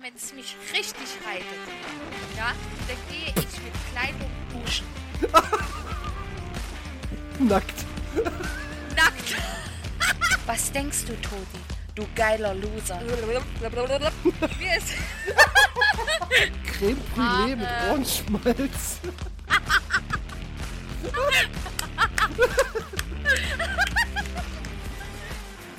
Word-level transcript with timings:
wenn 0.00 0.14
es 0.14 0.32
mich 0.34 0.56
richtig 0.72 1.08
reitet, 1.26 1.46
ja, 2.36 2.52
dann 2.86 2.96
gehe 3.08 3.28
ich 3.28 3.62
mit 3.62 3.74
Kleidung 3.92 4.30
duschen. 4.52 4.86
Nackt. 7.48 7.84
Nackt. 8.94 9.36
Was 10.46 10.72
denkst 10.72 11.04
du, 11.06 11.14
Todi? 11.20 11.60
Du 11.94 12.06
geiler 12.14 12.54
Loser. 12.54 13.00
Mir 14.58 14.76
ist 14.76 14.92
Creme 16.66 17.00
Brûlée 17.14 17.56
mit 17.56 17.68
Ohrenschmalz. 17.90 19.00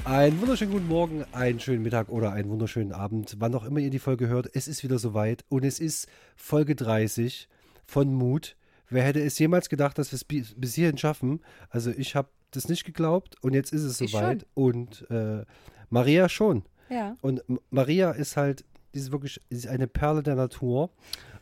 Einen 0.08 0.40
wunderschönen 0.40 0.72
guten 0.72 0.88
Morgen, 0.88 1.26
einen 1.34 1.60
schönen 1.60 1.84
Mittag 1.84 2.08
oder 2.08 2.32
einen 2.32 2.50
wunderschönen 2.50 2.94
Abend, 2.94 3.36
wann 3.40 3.54
auch 3.54 3.66
immer 3.66 3.80
ihr 3.80 3.90
die 3.90 4.00
Folge 4.00 4.30
hört. 4.30 4.50
Es 4.54 4.70
ist 4.70 4.82
wieder 4.82 5.00
soweit 5.00 5.44
und 5.50 5.66
es 5.66 5.82
ist 5.82 6.08
Folge 6.38 6.78
30 6.78 7.50
von 7.86 8.14
Mut. 8.14 8.56
Wer 8.88 9.04
hätte 9.04 9.20
es 9.20 9.38
jemals 9.38 9.68
gedacht, 9.68 9.98
dass 9.98 10.14
wir 10.14 10.42
es 10.42 10.54
bis 10.56 10.76
hierhin 10.76 10.98
schaffen? 10.98 11.42
Also 11.70 11.92
ich 11.92 12.16
habe 12.16 12.30
das 12.52 12.70
nicht 12.70 12.86
geglaubt 12.86 13.36
und 13.42 13.54
jetzt 13.54 13.74
ist 13.74 13.84
es 13.84 13.98
soweit. 13.98 14.46
Und 14.54 15.06
äh, 15.12 15.44
Maria 15.90 16.30
schon. 16.30 16.64
Ja. 16.90 17.18
Und 17.22 17.44
Maria 17.70 18.12
ist 18.12 18.38
halt, 18.38 18.64
die 18.94 19.00
ist 19.00 19.12
wirklich 19.12 19.42
die 19.52 19.56
ist 19.56 19.68
eine 19.68 19.88
Perle 19.88 20.24
der 20.24 20.36
Natur. 20.36 20.90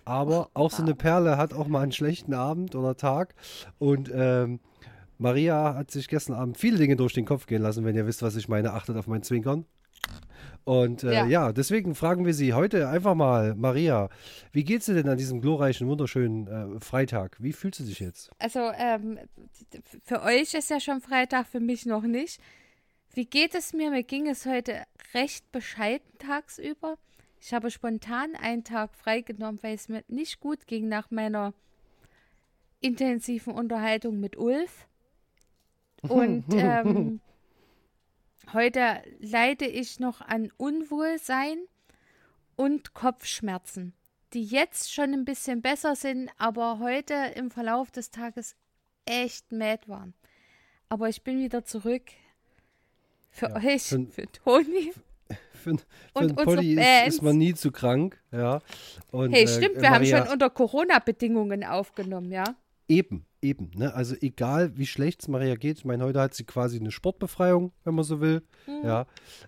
Aber 0.05 0.49
auch 0.55 0.71
so 0.71 0.81
eine 0.81 0.95
Perle 0.95 1.37
hat 1.37 1.53
auch 1.53 1.67
mal 1.67 1.81
einen 1.81 1.91
schlechten 1.91 2.33
Abend 2.33 2.73
oder 2.73 2.97
Tag. 2.97 3.35
Und 3.77 4.09
ähm, 4.11 4.59
Maria 5.17 5.75
hat 5.75 5.91
sich 5.91 6.07
gestern 6.07 6.35
Abend 6.35 6.57
viele 6.57 6.77
Dinge 6.77 6.95
durch 6.95 7.13
den 7.13 7.25
Kopf 7.25 7.45
gehen 7.45 7.61
lassen, 7.61 7.85
wenn 7.85 7.95
ihr 7.95 8.05
wisst, 8.05 8.21
was 8.21 8.35
ich 8.35 8.47
meine. 8.47 8.73
Achtet 8.73 8.97
auf 8.97 9.07
mein 9.07 9.23
Zwinkern. 9.23 9.65
Und 10.63 11.03
äh, 11.03 11.13
ja. 11.13 11.25
Ja. 11.27 11.53
deswegen 11.53 11.93
fragen 11.93 12.25
wir 12.25 12.33
sie 12.33 12.53
heute 12.53 12.89
einfach 12.89 13.13
mal, 13.13 13.55
Maria, 13.55 14.09
wie 14.51 14.63
geht's 14.63 14.87
dir 14.87 14.95
denn 14.95 15.07
an 15.07 15.17
diesem 15.17 15.39
glorreichen, 15.39 15.87
wunderschönen 15.87 16.47
äh, 16.47 16.79
Freitag? 16.79 17.37
Wie 17.39 17.53
fühlst 17.53 17.79
du 17.79 17.83
dich 17.83 17.99
jetzt? 17.99 18.31
Also, 18.39 18.71
ähm, 18.77 19.19
für 20.03 20.23
euch 20.23 20.53
ist 20.53 20.69
ja 20.69 20.79
schon 20.79 21.01
Freitag, 21.01 21.47
für 21.47 21.59
mich 21.59 21.85
noch 21.85 22.03
nicht. 22.03 22.41
Wie 23.13 23.25
geht 23.25 23.53
es 23.55 23.73
mir? 23.73 23.91
Mir 23.91 24.03
ging 24.03 24.27
es 24.27 24.45
heute 24.45 24.83
recht 25.13 25.51
bescheiden 25.51 26.07
tagsüber. 26.17 26.97
Ich 27.39 27.53
habe 27.53 27.69
spontan 27.69 28.35
einen 28.35 28.63
Tag 28.63 28.95
freigenommen, 28.95 29.61
weil 29.61 29.75
es 29.75 29.87
mir 29.87 30.03
nicht 30.07 30.39
gut 30.39 30.65
ging 30.65 30.87
nach 30.87 31.11
meiner 31.11 31.53
intensiven 32.81 33.53
Unterhaltung 33.53 34.19
mit 34.19 34.35
Ulf. 34.35 34.87
Und 36.09 36.45
ähm, 36.53 37.19
heute 38.53 39.01
leide 39.19 39.65
ich 39.65 39.99
noch 39.99 40.21
an 40.21 40.51
Unwohlsein 40.57 41.57
und 42.55 42.93
Kopfschmerzen, 42.93 43.93
die 44.33 44.43
jetzt 44.43 44.93
schon 44.93 45.13
ein 45.13 45.25
bisschen 45.25 45.61
besser 45.61 45.95
sind, 45.95 46.29
aber 46.37 46.79
heute 46.79 47.13
im 47.35 47.51
Verlauf 47.51 47.91
des 47.91 48.11
Tages 48.11 48.55
echt 49.05 49.51
mad 49.51 49.87
waren. 49.87 50.13
Aber 50.89 51.09
ich 51.09 51.23
bin 51.23 51.39
wieder 51.39 51.65
zurück. 51.65 52.03
Für 53.31 53.47
Ja, 53.49 53.55
euch, 53.57 53.83
für- 53.83 54.05
für 54.07 54.31
Toni. 54.31 54.93
Für, 55.51 55.75
für 55.77 55.83
Und 56.13 56.35
Polly 56.35 56.79
ist, 56.79 57.07
ist 57.15 57.21
man 57.23 57.37
nie 57.39 57.55
zu 57.55 57.71
krank, 57.71 58.21
ja. 58.31 58.61
Und, 59.11 59.31
Hey, 59.33 59.43
äh, 59.43 59.47
stimmt, 59.47 59.75
wir 59.81 59.89
Maria, 59.89 60.17
haben 60.19 60.25
schon 60.25 60.33
unter 60.33 60.49
Corona-Bedingungen 60.51 61.63
aufgenommen, 61.63 62.31
ja? 62.31 62.43
Eben, 62.87 63.25
eben. 63.41 63.71
Ne? 63.75 63.93
Also 63.93 64.15
egal, 64.21 64.77
wie 64.77 64.85
schlecht 64.85 65.21
es 65.21 65.27
Maria 65.27 65.55
geht. 65.55 65.79
Ich 65.79 65.85
meine, 65.85 66.03
heute 66.03 66.21
hat 66.21 66.33
sie 66.33 66.43
quasi 66.43 66.79
eine 66.79 66.91
Sportbefreiung, 66.91 67.71
wenn 67.83 67.95
man 67.95 68.03
so 68.05 68.21
will. 68.21 68.43
Mhm. 68.67 68.85
Ja. 68.85 69.05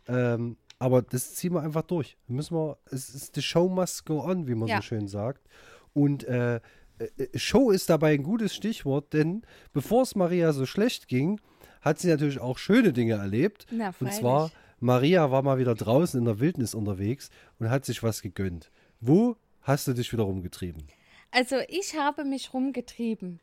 Ähm, 0.07 0.57
aber 0.79 1.01
das 1.01 1.35
ziehen 1.35 1.53
wir 1.53 1.61
einfach 1.61 1.83
durch. 1.83 2.17
Müssen 2.27 2.55
wir, 2.55 2.77
es 2.91 3.09
ist 3.09 3.35
the 3.35 3.41
show 3.41 3.67
must 3.69 4.05
go 4.05 4.23
on, 4.23 4.47
wie 4.47 4.55
man 4.55 4.67
Ja. 4.67 4.77
so 4.77 4.83
schön 4.83 5.07
sagt. 5.07 5.47
Und 5.93 6.23
äh, 6.25 6.55
äh, 6.99 7.37
Show 7.37 7.71
ist 7.71 7.89
dabei 7.89 8.13
ein 8.13 8.23
gutes 8.23 8.55
Stichwort, 8.55 9.13
denn 9.13 9.43
bevor 9.73 10.03
es 10.03 10.15
Maria 10.15 10.51
so 10.53 10.65
schlecht 10.65 11.07
ging, 11.07 11.39
hat 11.81 11.99
sie 11.99 12.07
natürlich 12.09 12.39
auch 12.39 12.57
schöne 12.57 12.93
Dinge 12.93 13.13
erlebt. 13.13 13.65
Na, 13.71 13.93
Und 13.99 14.11
zwar, 14.13 14.51
Maria 14.79 15.31
war 15.31 15.41
mal 15.43 15.57
wieder 15.57 15.73
draußen 15.75 16.19
in 16.19 16.25
der 16.25 16.39
Wildnis 16.39 16.73
unterwegs 16.75 17.29
und 17.59 17.69
hat 17.69 17.85
sich 17.85 18.03
was 18.03 18.21
gegönnt. 18.21 18.71
Wo 18.99 19.37
hast 19.61 19.87
du 19.87 19.93
dich 19.93 20.11
wieder 20.13 20.23
rumgetrieben? 20.23 20.83
Also 21.31 21.57
ich 21.67 21.95
habe 21.97 22.23
mich 22.23 22.53
rumgetrieben 22.53 23.39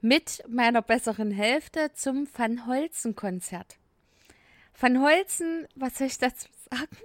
mit 0.00 0.42
meiner 0.48 0.82
besseren 0.82 1.30
Hälfte 1.30 1.90
zum 1.94 2.28
Van 2.36 2.66
Holzen-Konzert. 2.66 3.76
Van 4.78 5.00
Holzen, 5.02 5.66
was 5.74 5.98
soll 5.98 6.06
ich 6.08 6.18
dazu 6.18 6.48
sagen? 6.70 6.96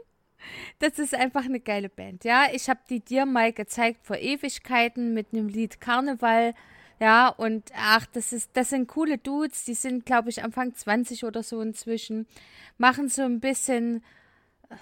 Das 0.79 0.97
ist 0.99 1.13
einfach 1.13 1.45
eine 1.45 1.59
geile 1.59 1.89
Band. 1.89 2.23
Ja, 2.23 2.47
ich 2.51 2.69
habe 2.69 2.79
die 2.89 2.99
dir 2.99 3.25
mal 3.25 3.53
gezeigt 3.53 4.05
vor 4.05 4.17
Ewigkeiten 4.17 5.13
mit 5.13 5.27
einem 5.33 5.47
Lied 5.47 5.79
Karneval. 5.79 6.53
Ja, 6.99 7.29
und 7.29 7.71
ach, 7.75 8.05
das 8.07 8.33
ist, 8.33 8.49
das 8.53 8.69
sind 8.69 8.87
coole 8.87 9.17
Dudes, 9.17 9.65
die 9.65 9.73
sind, 9.73 10.05
glaube 10.05 10.29
ich, 10.29 10.43
Anfang 10.43 10.75
20 10.75 11.23
oder 11.25 11.41
so 11.43 11.61
inzwischen. 11.61 12.27
Machen 12.77 13.09
so 13.09 13.23
ein 13.23 13.39
bisschen, 13.39 14.03
äh, 14.69 14.75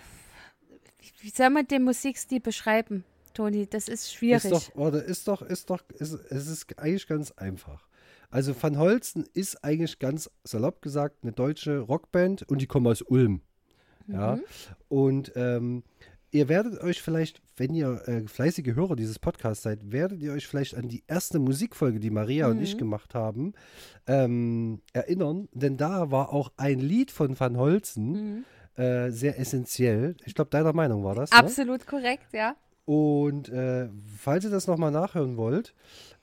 wie- 1.00 1.26
wie 1.26 1.30
soll 1.30 1.50
man 1.50 1.68
den 1.68 1.84
Musikstil 1.84 2.40
beschreiben, 2.42 3.06
Toni? 3.34 3.68
Das 3.68 3.88
ist 3.88 4.14
schwierig. 4.14 4.46
Ist 4.46 4.52
doch, 4.52 4.76
oder 4.76 5.04
ist 5.04 5.28
doch, 5.28 5.42
ist 5.42 5.70
doch, 5.70 5.82
ist, 5.92 6.14
es 6.14 6.48
ist 6.48 6.78
eigentlich 6.80 7.08
ganz 7.08 7.32
einfach. 7.32 7.88
Also 8.30 8.54
Van 8.60 8.78
Holzen 8.78 9.26
ist 9.34 9.64
eigentlich 9.64 9.98
ganz 10.00 10.30
salopp 10.44 10.82
gesagt 10.82 11.18
eine 11.24 11.32
deutsche 11.32 11.80
Rockband 11.80 12.44
und 12.50 12.62
die 12.62 12.68
kommen 12.68 12.86
aus 12.88 13.02
Ulm. 13.02 13.42
Ja. 14.08 14.36
Mhm. 14.36 14.44
Und 14.88 15.32
ähm, 15.36 15.84
ihr 16.32 16.48
werdet 16.48 16.80
euch 16.82 17.02
vielleicht, 17.02 17.42
wenn 17.58 17.74
ihr 17.74 18.08
äh, 18.08 18.28
fleißige 18.28 18.76
Hörer 18.76 18.96
dieses 18.96 19.18
Podcasts 19.18 19.64
seid, 19.64 19.92
werdet 19.92 20.22
ihr 20.22 20.32
euch 20.34 20.46
vielleicht 20.46 20.76
an 20.76 20.88
die 20.88 21.04
erste 21.08 21.40
Musikfolge, 21.40 22.00
die 22.00 22.12
Maria 22.12 22.48
und 22.48 22.58
Mhm. 22.58 22.64
ich 22.64 22.78
gemacht 22.78 23.16
haben, 23.16 23.54
ähm, 24.06 24.82
erinnern. 24.94 25.48
Denn 25.54 25.78
da 25.78 26.12
war 26.12 26.32
auch 26.32 26.52
ein 26.58 26.80
Lied 26.80 27.10
von 27.12 27.40
Van 27.40 27.58
Holzen 27.58 28.46
äh, 28.76 29.10
sehr 29.10 29.40
essentiell. 29.40 30.16
Ich 30.26 30.36
glaube, 30.36 30.52
deiner 30.52 30.74
Meinung 30.74 31.04
war 31.04 31.16
das. 31.16 31.32
Ne? 31.32 31.38
Absolut 31.38 31.86
korrekt, 31.88 32.32
ja. 32.32 32.56
Und 32.90 33.50
äh, 33.50 33.88
falls 34.18 34.46
ihr 34.46 34.50
das 34.50 34.66
nochmal 34.66 34.90
nachhören 34.90 35.38
wollt, 35.38 35.76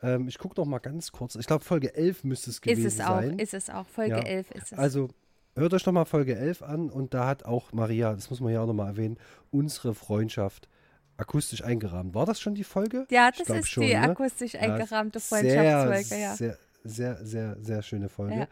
ähm, 0.03 0.27
ich 0.27 0.37
gucke 0.37 0.61
noch 0.61 0.67
mal 0.67 0.81
ganz 0.81 1.13
kurz. 1.13 1.37
Ich 1.37 1.47
glaube, 1.47 1.63
Folge 1.63 1.95
11 1.95 2.25
müsste 2.25 2.51
es 2.51 2.61
gewesen 2.61 2.85
Ist 2.85 2.95
es 2.95 3.01
auch, 3.03 3.21
sein. 3.21 3.39
ist 3.39 3.55
es 3.55 3.71
auch. 3.71 3.87
Folge 3.87 4.17
Ja. 4.17 4.23
11 4.23 4.51
ist 4.51 4.73
es. 4.73 4.79
Also 4.79 5.11
hört 5.55 5.75
euch 5.75 5.87
noch 5.87 5.93
mal 5.93 6.07
Folge 6.07 6.35
11 6.35 6.63
an 6.63 6.91
und 6.91 7.15
da 7.15 7.29
hat 7.29 7.45
auch 7.45 7.73
Maria, 7.73 8.13
das 8.15 8.31
muss 8.31 8.41
man 8.41 8.53
ja 8.53 8.63
auch 8.63 8.67
noch 8.67 8.75
mal 8.75 8.89
erwähnen, 8.89 9.17
unsere 9.53 9.95
Freundschaft 9.95 10.69
akustisch 11.17 11.63
eingerahmt. 11.63 12.17
War 12.17 12.27
das 12.27 12.41
schon 12.41 12.57
die 12.57 12.65
Folge? 12.65 13.07
ja, 13.11 13.31
das 13.31 13.49
ist 13.49 13.69
schon, 13.69 13.85
die 13.85 13.95
ne? 13.95 14.01
akustisch 14.01 14.57
eingerahmte 14.57 15.21
sehr, 15.21 15.39
Freundschaftsfolge, 15.39 16.21
ja. 16.21 16.35
Sehr, 16.35 16.59
sehr, 16.83 17.25
sehr, 17.25 17.57
sehr 17.61 17.83
schöne 17.83 18.09
Folge. 18.09 18.35
Ja. 18.35 18.49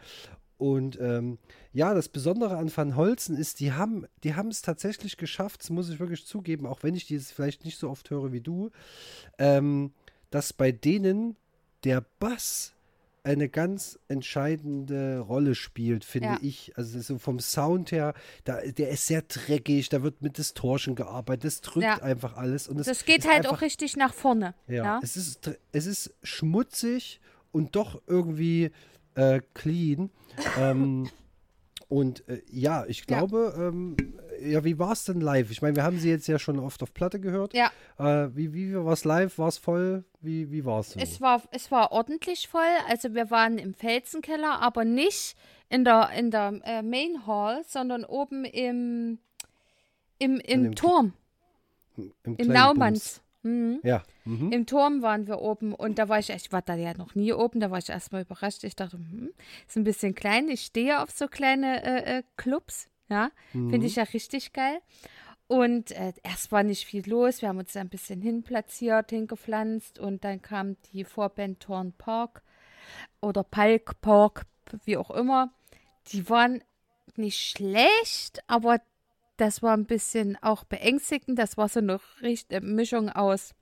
Und 0.57 0.99
ähm, 1.01 1.39
ja, 1.73 1.95
das 1.95 2.09
Besondere 2.09 2.57
an 2.59 2.71
Van 2.75 2.97
Holzen 2.97 3.37
ist, 3.37 3.61
die 3.61 3.73
haben 3.73 4.07
die 4.23 4.35
haben 4.35 4.49
es 4.49 4.63
tatsächlich 4.63 5.17
geschafft, 5.17 5.63
das 5.63 5.71
muss 5.71 5.89
ich 5.91 5.99
wirklich 5.99 6.27
zugeben, 6.27 6.67
auch 6.67 6.83
wenn 6.83 6.95
ich 6.95 7.07
die 7.07 7.15
jetzt 7.15 7.33
vielleicht 7.33 7.65
nicht 7.65 7.79
so 7.79 7.91
oft 7.91 8.09
höre 8.11 8.33
wie 8.33 8.41
du, 8.41 8.71
ähm, 9.39 9.93
dass 10.31 10.53
bei 10.53 10.71
denen 10.73 11.37
der 11.85 12.05
Bass 12.21 12.73
eine 13.25 13.49
ganz 13.49 13.99
entscheidende 14.09 15.19
Rolle 15.21 15.55
spielt, 15.55 16.05
finde 16.05 16.29
Ja. 16.29 16.39
ich. 16.43 16.77
Also 16.77 17.01
so 17.01 17.19
vom 17.19 17.41
Sound 17.41 17.91
her, 17.91 18.13
da, 18.45 18.61
der 18.61 18.91
ist 18.91 19.07
sehr 19.07 19.23
dreckig, 19.23 19.89
da 19.89 20.03
wird 20.03 20.21
mit 20.21 20.37
Distortion 20.37 20.95
gearbeitet, 20.95 21.45
das 21.45 21.61
drückt 21.63 21.85
Ja. 21.85 22.03
einfach 22.03 22.37
alles. 22.37 22.69
Und 22.69 22.79
es 22.79 22.87
Das 22.87 23.05
geht 23.07 23.25
halt 23.27 23.39
einfach 23.47 23.59
auch 23.59 23.63
richtig 23.63 23.97
nach 23.97 24.13
vorne. 24.13 24.55
ja, 24.69 24.75
Ja, 24.75 25.01
Es, 25.03 25.17
ist, 25.17 25.51
es 25.73 25.87
ist 25.87 26.15
schmutzig 26.23 27.21
und 27.51 27.75
doch 27.77 28.03
irgendwie 28.07 28.71
äh, 29.15 29.41
clean. 29.55 30.11
ähm, 30.59 31.09
und 31.89 32.27
äh, 32.29 32.43
ja, 32.51 32.85
ich 32.87 33.01
Ja. 33.01 33.05
glaube, 33.19 33.55
ähm, 33.57 33.97
ja, 34.41 34.65
wie 34.65 34.79
war 34.79 34.93
es 34.93 35.05
denn 35.05 35.21
live? 35.21 35.51
Ich 35.51 35.63
meine, 35.63 35.77
wir 35.77 35.85
haben 35.85 35.99
sie 35.99 36.11
jetzt 36.11 36.27
ja 36.27 36.39
schon 36.39 36.59
oft 36.59 36.83
auf 36.83 36.93
Platte 36.93 37.21
gehört. 37.21 37.55
Ja. 37.55 37.71
Äh, 37.99 38.35
wie 38.35 38.53
wie 38.53 38.75
war 38.75 38.93
es 38.93 39.05
live? 39.05 39.39
War 39.39 39.49
es 39.49 39.59
voll? 39.59 40.05
Wie, 40.21 40.51
wie 40.51 40.65
war 40.65 40.81
es 40.81 40.93
so? 40.93 41.01
Es 41.01 41.21
war, 41.21 41.43
es 41.53 41.71
war 41.71 41.93
ordentlich 41.93 42.49
voll. 42.49 42.63
Also 42.89 43.15
wir 43.15 43.31
waren 43.31 43.59
im 43.59 43.75
Felsenkeller, 43.75 44.61
aber 44.61 44.85
nicht 44.85 45.37
in 45.69 45.85
der, 45.85 46.11
in 46.17 46.31
der 46.31 46.61
äh, 46.65 46.83
Main 46.83 47.27
Hall, 47.27 47.63
sondern 47.67 48.05
oben 48.05 48.45
im, 48.45 49.19
im, 50.19 50.41
im 50.41 50.75
Turm, 50.75 51.13
Im 51.97 52.37
im 52.37 52.49
Naumanns. 52.49 53.21
Mhm. 53.45 53.81
Ja. 53.83 54.03
Mhm. 54.25 54.51
Im 54.53 54.67
Turm 54.67 55.03
waren 55.03 55.27
wir 55.27 55.41
oben 55.41 55.75
und 55.75 55.99
da 55.99 56.09
war 56.09 56.19
ich, 56.19 56.31
ich 56.31 56.51
war 56.51 56.63
da 56.63 56.75
ja 56.75 56.95
noch 56.97 57.15
nie 57.15 57.33
oben, 57.33 57.61
da 57.61 57.71
war 57.71 57.79
ich 57.79 57.91
erstmal 57.91 58.23
überrascht. 58.23 58.65
Ich 58.65 58.75
dachte, 58.75 58.97
hm, 58.97 59.31
ist 59.69 59.77
ein 59.77 59.85
bisschen 59.85 60.15
klein. 60.15 60.49
Ich 60.49 60.63
stehe 60.63 61.01
auf 61.03 61.11
so 61.11 61.29
kleine 61.29 61.85
äh, 61.85 62.19
äh, 62.19 62.23
Clubs, 62.37 62.89
ja, 63.09 63.31
finde 63.53 63.87
ich 63.87 63.97
ja 63.97 64.05
richtig 64.05 64.53
geil. 64.53 64.81
Und 65.47 65.91
äh, 65.93 66.15
erst 66.23 66.53
war 66.53 66.63
nicht 66.63 66.87
viel 66.87 67.07
los, 67.09 67.43
wir 67.43 67.51
haben 67.51 67.59
uns 67.59 67.75
da 67.75 67.81
ein 67.81 67.91
bisschen 67.91 68.23
hinplatziert, 68.23 69.11
hingepflanzt 69.11 69.99
und 69.99 70.25
dann 70.25 70.41
kam 70.41 70.77
die 70.93 71.05
Vorband 71.05 71.61
Torn 71.61 71.93
Park 71.93 72.43
oder 73.21 73.45
Palk 73.45 74.01
Park, 74.01 74.47
wie 74.85 74.97
auch 74.97 75.11
immer. 75.11 75.53
Die 76.09 76.31
waren 76.31 76.65
nicht 77.17 77.39
schlecht, 77.39 78.43
aber 78.47 78.81
das 79.37 79.63
war 79.63 79.77
ein 79.77 79.87
bisschen 79.87 80.39
auch 80.43 80.65
beängstigend. 80.65 81.39
Das 81.39 81.57
war 81.57 81.69
so 81.69 81.81
eine 81.81 82.01
Richt 82.23 82.51
Mischung 82.63 83.11
aus 83.11 83.55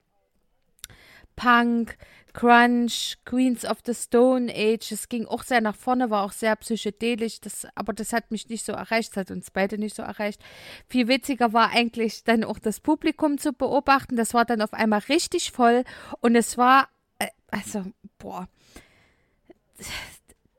Punk, 1.37 1.97
Crunch, 2.35 3.19
Queens 3.25 3.65
of 3.65 3.79
the 3.85 3.95
Stone 3.95 4.53
Age. 4.55 4.93
Es 4.93 5.09
ging 5.09 5.27
auch 5.27 5.43
sehr 5.43 5.61
nach 5.61 5.77
vorne, 5.77 6.11
war 6.11 6.25
auch 6.25 6.33
sehr 6.33 6.57
psychedelisch. 6.57 7.41
Das, 7.41 7.67
aber 7.75 7.93
das 7.93 8.13
hat 8.13 8.31
mich 8.31 8.49
nicht 8.49 8.65
so 8.65 8.73
erreicht, 8.73 9.11
das 9.13 9.23
hat 9.23 9.31
uns 9.31 9.51
beide 9.51 9.79
nicht 9.79 9.97
so 9.97 10.03
erreicht. 10.03 10.43
Viel 10.89 11.09
witziger 11.09 11.53
war 11.53 11.71
eigentlich 11.71 12.25
dann 12.25 12.45
auch 12.45 12.59
das 12.59 12.81
Publikum 12.81 13.39
zu 13.39 13.53
beobachten. 13.53 14.17
Das 14.17 14.35
war 14.35 14.45
dann 14.45 14.63
auf 14.63 14.73
einmal 14.73 15.01
richtig 15.09 15.53
voll 15.53 15.85
und 16.21 16.37
es 16.37 16.59
war, 16.59 16.89
äh, 17.19 17.29
also, 17.51 17.85
boah. 18.19 18.49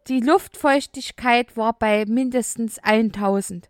Die 0.08 0.20
Luftfeuchtigkeit 0.20 1.56
war 1.56 1.74
bei 1.74 2.06
mindestens 2.06 2.78
1000. 2.80 3.70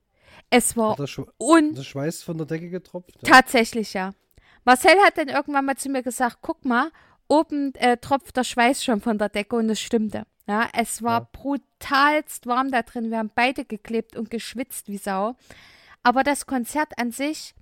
Es 0.55 0.77
war 0.77 0.91
Hat 0.91 0.99
der, 0.99 1.07
Schwe 1.07 1.27
un 1.39 1.73
der 1.73 1.83
Schweiß 1.83 2.23
von 2.23 2.37
der 2.37 2.45
Decke 2.47 2.69
getropft? 2.69 3.11
Ja. 3.21 3.33
Tatsächlich, 3.33 3.93
ja. 3.93 4.13
Marcel 4.65 4.95
hat 5.05 5.17
dann 5.17 5.27
irgendwann 5.29 5.65
mal 5.65 5.75
zu 5.75 5.89
mir 5.89 6.03
gesagt, 6.03 6.37
guck 6.41 6.63
mal, 6.65 6.91
oben 7.27 7.73
äh, 7.75 7.97
tropft 7.97 8.37
der 8.37 8.43
Schweiß 8.43 8.83
schon 8.83 9.01
von 9.01 9.17
der 9.17 9.29
Decke 9.29 9.55
und 9.55 9.69
es 9.69 9.81
stimmte. 9.81 10.25
Ja, 10.47 10.67
es 10.73 11.01
war 11.01 11.21
Ja. 11.21 11.27
brutalst 11.31 12.45
warm 12.47 12.71
da 12.71 12.81
drin. 12.81 13.09
Wir 13.11 13.17
haben 13.17 13.31
beide 13.33 13.65
geklebt 13.65 14.15
und 14.15 14.29
geschwitzt 14.29 14.87
wie 14.89 14.97
Sau. 14.97 15.35
Aber 16.03 16.23
das 16.23 16.45
Konzert 16.45 16.97
an 16.97 17.11
sich, 17.11 17.55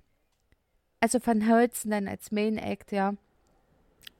also 1.00 1.20
von 1.20 1.48
Holzen 1.48 1.90
dann 1.92 2.08
als 2.08 2.30
Main 2.32 2.58
Act, 2.58 2.92
ja, 2.92 3.14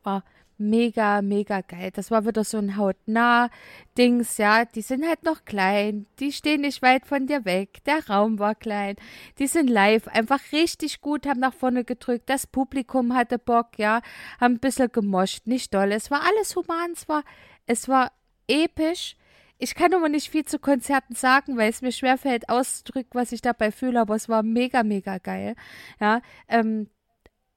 war 0.04 0.24
mega, 0.58 1.22
mega 1.22 1.60
geil. 1.60 1.90
Das 1.93 2.10
war 2.10 2.26
wieder 2.26 2.44
so 2.44 2.58
ein 2.58 2.76
Hautnah-Dings, 2.76 4.38
ja. 4.38 4.64
Die 4.64 4.82
sind 4.82 5.06
halt 5.06 5.25
noch 5.25 5.44
klein, 5.44 6.06
die 6.20 6.32
stehen 6.32 6.62
nicht 6.62 6.82
weit 6.82 7.06
von 7.06 7.26
dir 7.26 7.44
weg. 7.44 7.84
Der 7.84 8.06
Raum 8.08 8.38
war 8.38 8.54
klein. 8.54 8.96
Die 9.38 9.46
sind 9.46 9.69
live 9.69 10.08
einfach 10.08 10.40
richtig 10.52 11.00
gut, 11.00 11.26
haben 11.26 11.40
nach 11.40 11.54
vorne 11.54 11.84
gedrückt. 11.84 12.28
Das 12.28 12.46
Publikum 12.46 13.14
hatte 13.14 13.38
Bock, 13.38 13.78
ja. 13.78 14.02
Haben 14.40 14.54
ein 14.54 14.60
bisschen 14.60 14.90
gemoscht, 14.93 15.46
nicht 15.46 15.72
doll. 15.75 15.93
Es 15.93 16.10
war 16.10 16.22
alles 16.22 16.56
human, 16.56 16.93
es 16.93 17.08
war, 17.08 17.25
es 17.66 17.88
war 17.88 18.12
episch. 18.48 19.16
Ich 19.58 19.76
kann 19.76 19.94
aber 19.94 20.08
nicht 20.08 20.28
viel 20.28 20.44
zu 20.44 20.58
Konzerten 20.58 21.14
sagen, 21.14 21.56
weil 21.56 21.70
es 21.70 21.82
mir 21.82 21.93
schwerfällt 21.93 22.48
auszudrücken, 22.48 23.12
was 23.12 23.31
ich 23.31 23.43
dabei 23.43 23.70
fühle, 23.70 24.00
aber 24.00 24.16
es 24.16 24.28
war 24.28 24.43
mega, 24.43 24.82
mega 24.82 25.19
geil. 25.19 25.55
Ja, 26.00 26.20
ähm, 26.48 26.88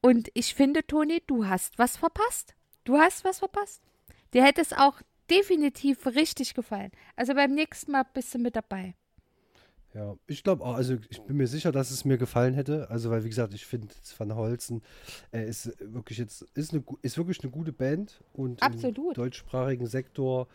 und 0.05 0.29
ich 0.35 0.53
finde, 0.53 0.85
Toni, 0.85 1.23
du 1.25 1.47
hast 1.47 1.79
was 1.79 1.97
verpasst. 1.97 2.53
Du 2.85 2.97
hast 2.97 3.25
was 3.25 3.39
verpasst. 3.39 3.81
Dir 4.33 4.43
hätte 4.43 4.61
es 4.61 4.71
auch 4.71 5.01
definitiv 5.29 6.05
richtig 6.05 6.53
gefallen. 6.53 6.91
Also 7.15 7.33
beim 7.33 7.53
nächsten 7.53 7.91
Mal 7.91 8.05
bist 8.13 8.33
du 8.33 8.37
mit 8.37 8.55
dabei. 8.55 8.95
Ja, 9.95 10.17
ich 10.27 10.43
glaube 10.43 10.63
auch, 10.63 10.75
also 10.75 10.97
ich 11.09 11.21
bin 11.21 11.37
mir 11.37 11.47
sicher, 11.47 11.71
dass 11.71 11.89
es 11.89 12.03
mir 12.03 12.17
gefallen 12.17 12.53
hätte. 12.53 12.89
Also, 12.89 13.09
weil, 13.09 13.23
wie 13.23 13.29
gesagt, 13.29 13.53
ich 13.53 13.65
finde 13.65 13.87
Van 14.17 14.35
Holzen 14.35 14.81
äh, 15.31 15.47
ist 15.47 15.73
wirklich 15.79 16.17
jetzt, 16.17 16.41
ist, 16.53 16.73
eine, 16.73 16.83
ist 17.01 17.17
wirklich 17.17 17.41
eine 17.41 17.51
gute 17.51 17.71
Band 17.71 18.21
und 18.33 18.61
im 18.61 18.67
Absolut. 18.67 19.17
deutschsprachigen 19.17 19.87
Sektor 19.87 20.47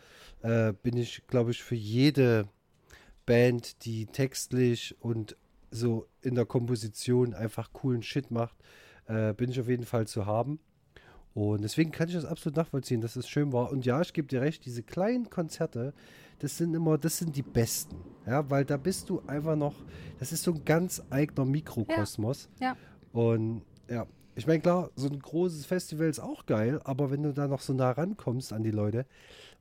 äh, 0.43 0.75
bin 0.75 0.97
ich, 0.99 1.27
glaube 1.27 1.53
ich, 1.53 1.63
für 1.63 1.75
jede 1.75 2.49
Band, 3.25 3.87
die 3.87 4.07
textlich 4.07 4.95
und 5.01 5.37
so 5.71 6.07
in 6.21 6.35
der 6.35 6.45
Komposition 6.45 7.33
einfach 7.33 7.73
coolen 7.73 8.03
Shit 8.03 8.31
macht, 8.31 8.57
äh, 9.07 9.33
bin 9.33 9.51
ich 9.51 9.59
auf 9.59 9.69
jeden 9.69 9.87
Fall 9.87 10.07
zu 10.07 10.27
haben. 10.27 10.61
Und 11.35 11.63
deswegen 11.63 11.93
kann 11.93 12.09
ich 12.09 12.15
das 12.15 12.25
absolut 12.25 12.57
nachvollziehen, 12.57 13.01
dass 13.01 13.17
es 13.17 13.29
schön 13.29 13.53
war. 13.53 13.71
Und 13.71 13.87
ja, 13.87 14.01
ich 14.01 14.13
gebe 14.13 14.29
dir 14.29 14.41
recht, 14.41 14.65
diese 14.65 14.83
kleinen 14.83 15.31
Konzerte, 15.31 15.95
das 16.41 16.57
sind 16.57 16.75
immer, 16.75 16.99
das 16.99 17.19
sind 17.19 17.37
die 17.37 17.43
besten. 17.43 17.97
Ja, 18.27 18.49
weil 18.51 18.65
da 18.65 18.77
bist 18.77 19.09
du 19.11 19.23
einfach 19.27 19.57
noch, 19.57 19.75
das 20.19 20.33
ist 20.33 20.43
so 20.43 20.53
ein 20.53 20.65
ganz 20.65 21.03
eigener 21.11 21.45
Mikrokosmos. 21.45 22.49
Ja. 22.61 22.77
Und 23.13 23.63
ja, 23.89 24.07
ich 24.35 24.47
meine, 24.47 24.61
klar, 24.61 24.91
so 24.97 25.09
ein 25.09 25.19
großes 25.19 25.67
Festival 25.67 26.09
ist 26.09 26.21
auch 26.21 26.47
geil, 26.47 26.81
aber 26.85 27.11
wenn 27.11 27.23
du 27.23 27.33
da 27.33 27.47
noch 27.47 27.61
so 27.61 27.73
nah 27.73 27.91
rankommst 27.91 28.53
an 28.53 28.63
die 28.63 28.71
Leute, 28.71 29.07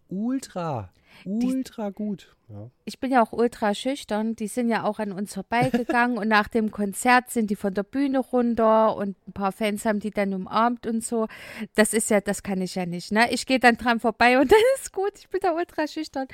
ultra, 0.08 0.92
ultra 1.26 1.90
gut. 1.90 2.36
Ja. 2.50 2.72
Ich 2.86 3.00
bin 3.00 3.12
ja 3.12 3.22
auch 3.22 3.32
ultra 3.32 3.76
schüchtern. 3.76 4.36
Die 4.36 4.48
sind 4.48 4.70
ja 4.70 4.84
auch 4.84 5.00
an 5.00 5.12
uns 5.12 5.34
vorbeigegangen 5.34 6.18
und 6.18 6.28
nach 6.28 6.48
dem 6.48 6.72
Konzert 6.72 7.30
sind 7.30 7.50
die 7.50 7.56
von 7.56 7.74
der 7.74 7.84
Bühne 7.84 8.20
runter 8.20 8.96
und 8.96 9.16
ein 9.28 9.34
paar 9.34 9.52
Fans 9.52 9.86
haben 9.86 10.00
die 10.00 10.10
dann 10.10 10.34
umarmt 10.34 10.88
und 10.88 11.04
so. 11.04 11.28
Das 11.76 11.94
ist 11.94 12.10
ja, 12.10 12.22
das 12.22 12.42
kann 12.42 12.62
ich 12.62 12.76
ja 12.76 12.86
nicht. 12.86 13.12
Ne? 13.12 13.32
Ich 13.32 13.46
gehe 13.46 13.60
dann 13.60 13.78
dran 13.78 14.00
vorbei 14.00 14.40
und 14.40 14.52
dann 14.52 14.60
ist 14.76 14.92
gut. 14.92 15.12
Ich 15.16 15.30
bin 15.30 15.42
da 15.42 15.54
ultra 15.54 15.88
schüchtern. 15.88 16.28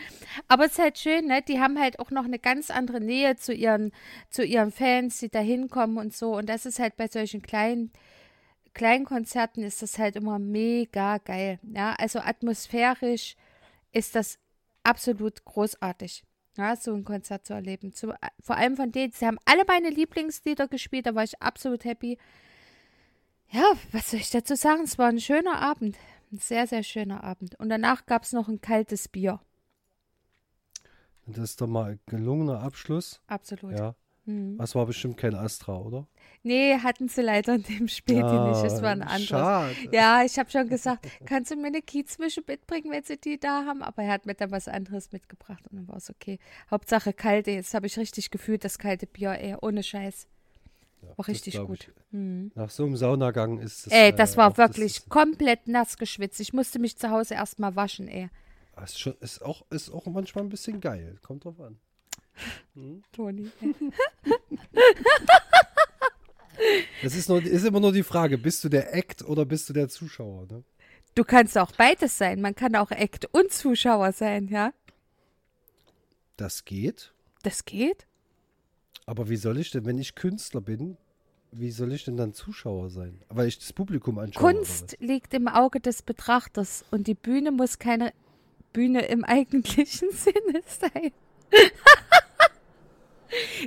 Aber 0.47 0.65
es 0.65 0.73
ist 0.73 0.79
halt 0.79 0.97
schön, 0.97 1.27
ne? 1.27 1.41
Die 1.41 1.59
haben 1.59 1.79
halt 1.79 1.99
auch 1.99 2.11
noch 2.11 2.25
eine 2.25 2.39
ganz 2.39 2.71
andere 2.71 3.01
Nähe 3.01 3.35
zu 3.35 3.53
ihren, 3.53 3.91
zu 4.29 4.45
ihren 4.45 4.71
Fans, 4.71 5.19
die 5.19 5.29
da 5.29 5.39
hinkommen 5.39 5.97
und 5.97 6.13
so. 6.13 6.35
Und 6.35 6.47
das 6.47 6.65
ist 6.65 6.79
halt 6.79 6.95
bei 6.95 7.07
solchen 7.07 7.41
kleinen 7.41 7.91
kleinen 8.73 9.05
Konzerten 9.05 9.63
ist 9.63 9.81
das 9.81 9.97
halt 9.97 10.15
immer 10.17 10.37
mega 10.37 11.17
geil. 11.17 11.59
Ja, 11.63 11.95
also 11.97 12.19
atmosphärisch 12.19 13.35
ist 13.91 14.13
das 14.15 14.37
absolut 14.85 15.43
großartig. 15.45 16.23
Ja, 16.57 16.75
so 16.75 16.93
ein 16.93 17.03
Konzert 17.03 17.45
zu 17.45 17.53
erleben. 17.53 17.93
Zu, 17.93 18.13
vor 18.39 18.55
allem 18.55 18.77
von 18.77 18.91
denen, 18.91 19.11
sie 19.11 19.25
haben 19.25 19.39
alle 19.45 19.65
meine 19.67 19.89
Lieblingslieder 19.89 20.67
gespielt, 20.67 21.05
da 21.05 21.15
war 21.15 21.23
ich 21.23 21.41
absolut 21.41 21.83
happy. 21.83 22.17
Ja, 23.49 23.63
was 23.91 24.11
soll 24.11 24.21
ich 24.21 24.29
dazu 24.29 24.55
sagen? 24.55 24.83
Es 24.83 24.97
war 24.97 25.07
ein 25.07 25.19
schöner 25.19 25.61
Abend. 25.61 25.97
Ein 26.31 26.39
sehr, 26.39 26.65
sehr 26.67 26.83
schöner 26.83 27.23
Abend. 27.23 27.59
Und 27.59 27.69
danach 27.69 28.05
gab 28.05 28.23
es 28.23 28.31
noch 28.31 28.47
ein 28.47 28.61
kaltes 28.61 29.07
Bier. 29.07 29.39
Das 31.27 31.51
ist 31.51 31.61
doch 31.61 31.67
mal 31.67 31.91
ein 31.91 31.99
gelungener 32.05 32.61
Abschluss. 32.61 33.21
Absolut. 33.27 33.77
Ja. 33.77 33.95
Mhm. 34.25 34.57
Das 34.57 34.73
war 34.75 34.85
bestimmt 34.85 35.17
kein 35.17 35.35
Astra, 35.35 35.77
oder? 35.77 36.07
Nee, 36.43 36.77
hatten 36.79 37.07
sie 37.07 37.21
leider 37.21 37.55
in 37.55 37.63
dem 37.63 37.87
Späti 37.87 38.21
nicht. 38.21 38.63
Es 38.63 38.81
war 38.81 38.91
ein 38.91 39.01
Ah, 39.01 39.07
anderes. 39.07 39.27
Schade. 39.27 39.75
Ja, 39.91 40.23
ich 40.23 40.37
habe 40.37 40.49
schon 40.49 40.67
gesagt, 40.69 41.07
kannst 41.25 41.51
du 41.51 41.55
mir 41.55 41.67
eine 41.67 41.81
Kiezmische 41.81 42.43
mitbringen, 42.47 42.91
wenn 42.91 43.03
sie 43.03 43.17
die 43.17 43.39
da 43.39 43.65
haben? 43.65 43.81
Aber 43.81 44.03
er 44.03 44.11
hat 44.13 44.25
mir 44.25 44.35
dann 44.35 44.51
was 44.51 44.67
anderes 44.67 45.11
mitgebracht 45.11 45.63
und 45.69 45.77
dann 45.77 45.87
war 45.87 45.97
es 45.97 46.09
okay. 46.09 46.39
Hauptsache 46.69 47.13
kalte. 47.13 47.51
Jetzt 47.51 47.73
habe 47.73 47.87
ich 47.87 47.97
richtig 47.97 48.29
gefühlt, 48.31 48.63
das 48.63 48.77
kalte 48.79 49.07
Bier, 49.07 49.31
ey, 49.31 49.55
ohne 49.61 49.81
Scheiß. 49.83 50.27
Ja, 51.01 51.07
War 51.09 51.15
das 51.17 51.27
richtig 51.29 51.57
gut. 51.65 51.79
ich. 51.81 51.89
Mhm. 52.11 52.51
Nach 52.55 52.69
so 52.69 52.85
einem 52.85 52.95
Saunagang 52.97 53.59
ist 53.59 53.85
das. 53.87 53.93
Ey, 53.93 54.13
das 54.15 54.33
äh, 54.33 54.37
war 54.37 54.57
wirklich 54.57 54.97
ist, 54.97 55.09
komplett 55.09 55.67
nass 55.67 55.97
geschwitzt. 55.97 56.39
Ich 56.39 56.53
musste 56.53 56.79
mich 56.79 56.97
zu 56.97 57.09
Hause 57.09 57.35
erstmal 57.35 57.75
waschen, 57.75 58.07
ey. 58.07 58.29
ist, 58.83 58.99
schon, 58.99 59.13
ist, 59.19 59.41
auch, 59.43 59.65
ist 59.69 59.91
auch 59.91 60.05
manchmal 60.07 60.43
ein 60.43 60.49
bisschen 60.49 60.79
geil. 60.81 61.17
Kommt 61.21 61.45
drauf 61.45 61.59
an. 61.59 61.77
Toni. 63.11 63.51
Das 67.03 67.15
ist, 67.15 67.29
nur, 67.29 67.43
ist 67.43 67.65
immer 67.65 67.79
nur 67.79 67.91
die 67.91 68.03
Frage, 68.03 68.37
bist 68.37 68.63
du 68.63 68.69
der 68.69 68.93
Act 68.93 69.23
oder 69.23 69.45
bist 69.45 69.69
du 69.69 69.73
der 69.73 69.89
Zuschauer? 69.89 70.47
Ne? 70.49 70.63
Du 71.13 71.23
kannst 71.23 71.57
auch 71.57 71.71
beides 71.71 72.17
sein. 72.17 72.41
Man 72.41 72.55
kann 72.55 72.75
auch 72.75 72.91
Act 72.91 73.25
und 73.33 73.51
Zuschauer 73.51 74.11
sein, 74.11 74.47
ja? 74.47 74.73
Das 76.37 76.65
geht. 76.65 77.13
Das 77.43 77.65
geht. 77.65 78.05
Aber 79.05 79.29
wie 79.29 79.37
soll 79.37 79.59
ich 79.59 79.71
denn, 79.71 79.85
wenn 79.85 79.97
ich 79.97 80.15
Künstler 80.15 80.61
bin, 80.61 80.97
wie 81.51 81.71
soll 81.71 81.93
ich 81.93 82.03
denn 82.03 82.17
dann 82.17 82.33
Zuschauer 82.33 82.89
sein? 82.89 83.21
Weil 83.29 83.47
ich 83.47 83.59
das 83.59 83.71
Publikum 83.71 84.19
anschaue. 84.19 84.53
Kunst 84.53 84.97
liegt 84.99 85.33
im 85.33 85.47
Auge 85.47 85.79
des 85.79 86.01
Betrachters 86.01 86.83
und 86.91 87.07
die 87.07 87.13
Bühne 87.13 87.51
muss 87.51 87.79
keine 87.79 88.13
Bühne 88.73 89.05
im 89.05 89.23
eigentlichen 89.23 90.09
Sinne 90.11 90.63
sein. 90.67 91.11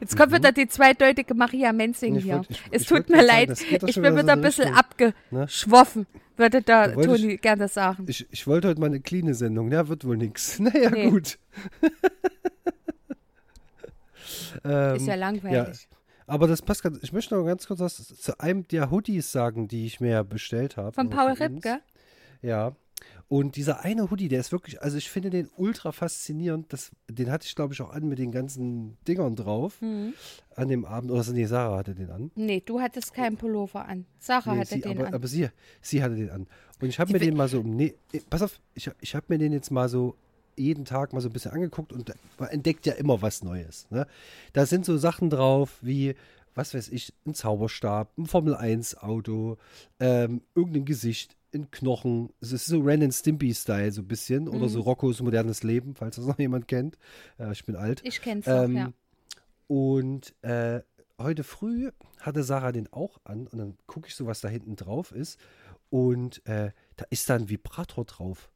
Jetzt 0.00 0.16
kommt 0.16 0.32
wieder 0.32 0.52
die 0.52 0.68
zweideutige 0.68 1.34
Maria 1.34 1.72
Menzing 1.72 2.12
Mhm. 2.14 2.18
Ich 2.18 2.24
hier. 2.24 2.36
wollt- 2.36 2.50
ich- 2.50 2.62
es 2.70 2.82
ich 2.82 2.88
tut 2.88 3.08
mir 3.08 3.16
sagen, 3.16 3.26
leid, 3.26 3.48
doch 3.50 3.88
ich 3.88 3.94
bin 4.00 4.16
wieder 4.16 4.32
ein 4.32 4.40
bisschen 4.40 4.70
ne? 4.72 4.78
abgeschwoffen, 4.78 6.06
würde 6.36 6.62
der 6.62 6.88
Da 6.88 7.02
Toni 7.02 7.36
gerne 7.38 7.68
sagen. 7.68 8.04
Ich, 8.08 8.26
ich 8.30 8.46
wollte 8.46 8.68
heute 8.68 8.80
mal 8.80 8.86
eine 8.86 9.00
cleane 9.00 9.34
Sendung. 9.34 9.70
Ja, 9.72 9.88
wird 9.88 10.04
wohl 10.04 10.16
nix. 10.16 10.58
Naja, 10.60 10.90
Nee. 10.90 11.10
gut. 11.10 11.38
ähm, 14.64 14.96
Ist 14.96 15.06
ja 15.06 15.14
langweilig. 15.14 15.88
aber 16.26 16.46
das 16.46 16.62
passt 16.62 16.82
ganz. 16.82 16.98
Ich 17.02 17.12
möchte 17.12 17.34
noch 17.34 17.44
ganz 17.44 17.66
kurz 17.66 17.80
was 17.80 17.96
zu 18.08 18.38
einem 18.40 18.66
der 18.68 18.90
Hoodies 18.90 19.30
sagen, 19.32 19.68
die 19.68 19.86
ich 19.86 20.00
mir 20.00 20.24
bestellt 20.24 20.76
habe. 20.76 20.92
Von 20.92 21.10
Paul. 21.10 21.32
Ripke? 21.32 21.80
Ja. 22.42 22.72
Und 23.28 23.56
dieser 23.56 23.84
eine 23.84 24.10
Hoodie, 24.10 24.28
der 24.28 24.40
ist 24.40 24.52
wirklich, 24.52 24.80
also 24.80 24.96
ich 24.96 25.10
finde 25.10 25.28
den 25.28 25.50
ultra 25.58 25.92
faszinierend. 25.92 26.72
Das, 26.72 26.90
den 27.10 27.30
hatte 27.30 27.46
ich, 27.46 27.54
glaube 27.54 27.74
ich, 27.74 27.82
auch 27.82 27.90
an 27.90 28.08
mit 28.08 28.18
den 28.18 28.32
ganzen 28.32 28.96
Dingern 29.06 29.36
drauf 29.36 29.80
Mhm. 29.82 30.14
an 30.56 30.68
dem 30.68 30.86
Abend. 30.86 31.10
Oder 31.10 31.22
nee, 31.32 31.44
Sarah 31.44 31.76
hatte 31.76 31.94
den 31.94 32.10
an. 32.10 32.30
Nee, 32.36 32.62
du 32.64 32.80
hattest 32.80 33.12
keinen 33.12 33.36
Pullover 33.36 33.84
an. 33.86 34.06
Sarah 34.18 34.54
Nee, 34.54 34.60
hatte 34.60 34.74
sie, 34.76 34.80
den 34.80 34.96
aber, 34.98 35.08
an. 35.08 35.14
aber 35.14 35.28
sie, 35.28 35.48
sie 35.82 36.02
hatte 36.02 36.16
den 36.16 36.30
an. 36.30 36.46
Und 36.80 36.88
ich 36.88 36.98
habe 36.98 37.12
mir 37.12 37.18
den 37.18 37.36
mal 37.36 37.48
so, 37.48 37.60
nee, 37.62 37.94
pass 38.30 38.40
auf, 38.40 38.58
ich, 38.74 38.90
ich 39.00 39.14
habe 39.14 39.26
mir 39.28 39.36
den 39.38 39.52
jetzt 39.52 39.70
mal 39.70 39.90
so 39.90 40.16
jeden 40.56 40.84
Tag 40.86 41.12
mal 41.12 41.20
so 41.20 41.28
ein 41.28 41.32
bisschen 41.32 41.52
angeguckt 41.52 41.92
und 41.92 42.12
man 42.38 42.48
entdeckt 42.48 42.86
ja 42.86 42.94
immer 42.94 43.20
was 43.20 43.44
Neues. 43.44 43.86
Ne? 43.90 44.06
Da 44.54 44.64
sind 44.66 44.84
so 44.86 44.96
Sachen 44.96 45.28
drauf 45.30 45.76
wie, 45.82 46.14
was 46.54 46.72
weiß 46.74 46.88
ich, 46.88 47.12
ein 47.26 47.34
Zauberstab, 47.34 48.10
ein 48.18 48.26
Formel-1-Auto, 48.26 49.56
ähm, 50.00 50.40
irgendein 50.54 50.84
Gesicht, 50.84 51.36
ein 51.54 51.70
Knochen. 51.70 52.30
Es 52.40 52.52
ist 52.52 52.66
so 52.66 52.80
Ren 52.80 53.02
and 53.02 53.14
Stimpy-Style 53.14 53.90
so 53.92 54.02
ein 54.02 54.08
bisschen. 54.08 54.48
Oder 54.48 54.66
Mhm. 54.66 54.68
so 54.68 54.80
Roccos 54.80 55.20
modernes 55.22 55.62
Leben, 55.62 55.94
falls 55.94 56.16
das 56.16 56.26
noch 56.26 56.38
jemand 56.38 56.68
kennt. 56.68 56.98
Ja, 57.38 57.50
ich 57.52 57.64
bin 57.64 57.76
alt. 57.76 58.00
ich 58.04 58.20
kenn's 58.20 58.46
Ähm, 58.46 58.76
ja. 58.76 58.92
Und 59.66 60.34
äh, 60.42 60.80
heute 61.18 61.44
früh 61.44 61.90
hatte 62.20 62.42
Sarah 62.42 62.72
den 62.72 62.92
auch 62.92 63.18
an 63.24 63.46
und 63.46 63.58
dann 63.58 63.76
gucke 63.86 64.08
ich 64.08 64.14
so, 64.14 64.26
was 64.26 64.40
da 64.40 64.48
hinten 64.48 64.76
drauf 64.76 65.12
ist. 65.12 65.38
Und 65.90 66.44
äh, 66.46 66.70
da 66.96 67.04
ist 67.10 67.28
da 67.30 67.36
ein 67.36 67.48
Vibrator 67.48 68.04
drauf. 68.04 68.50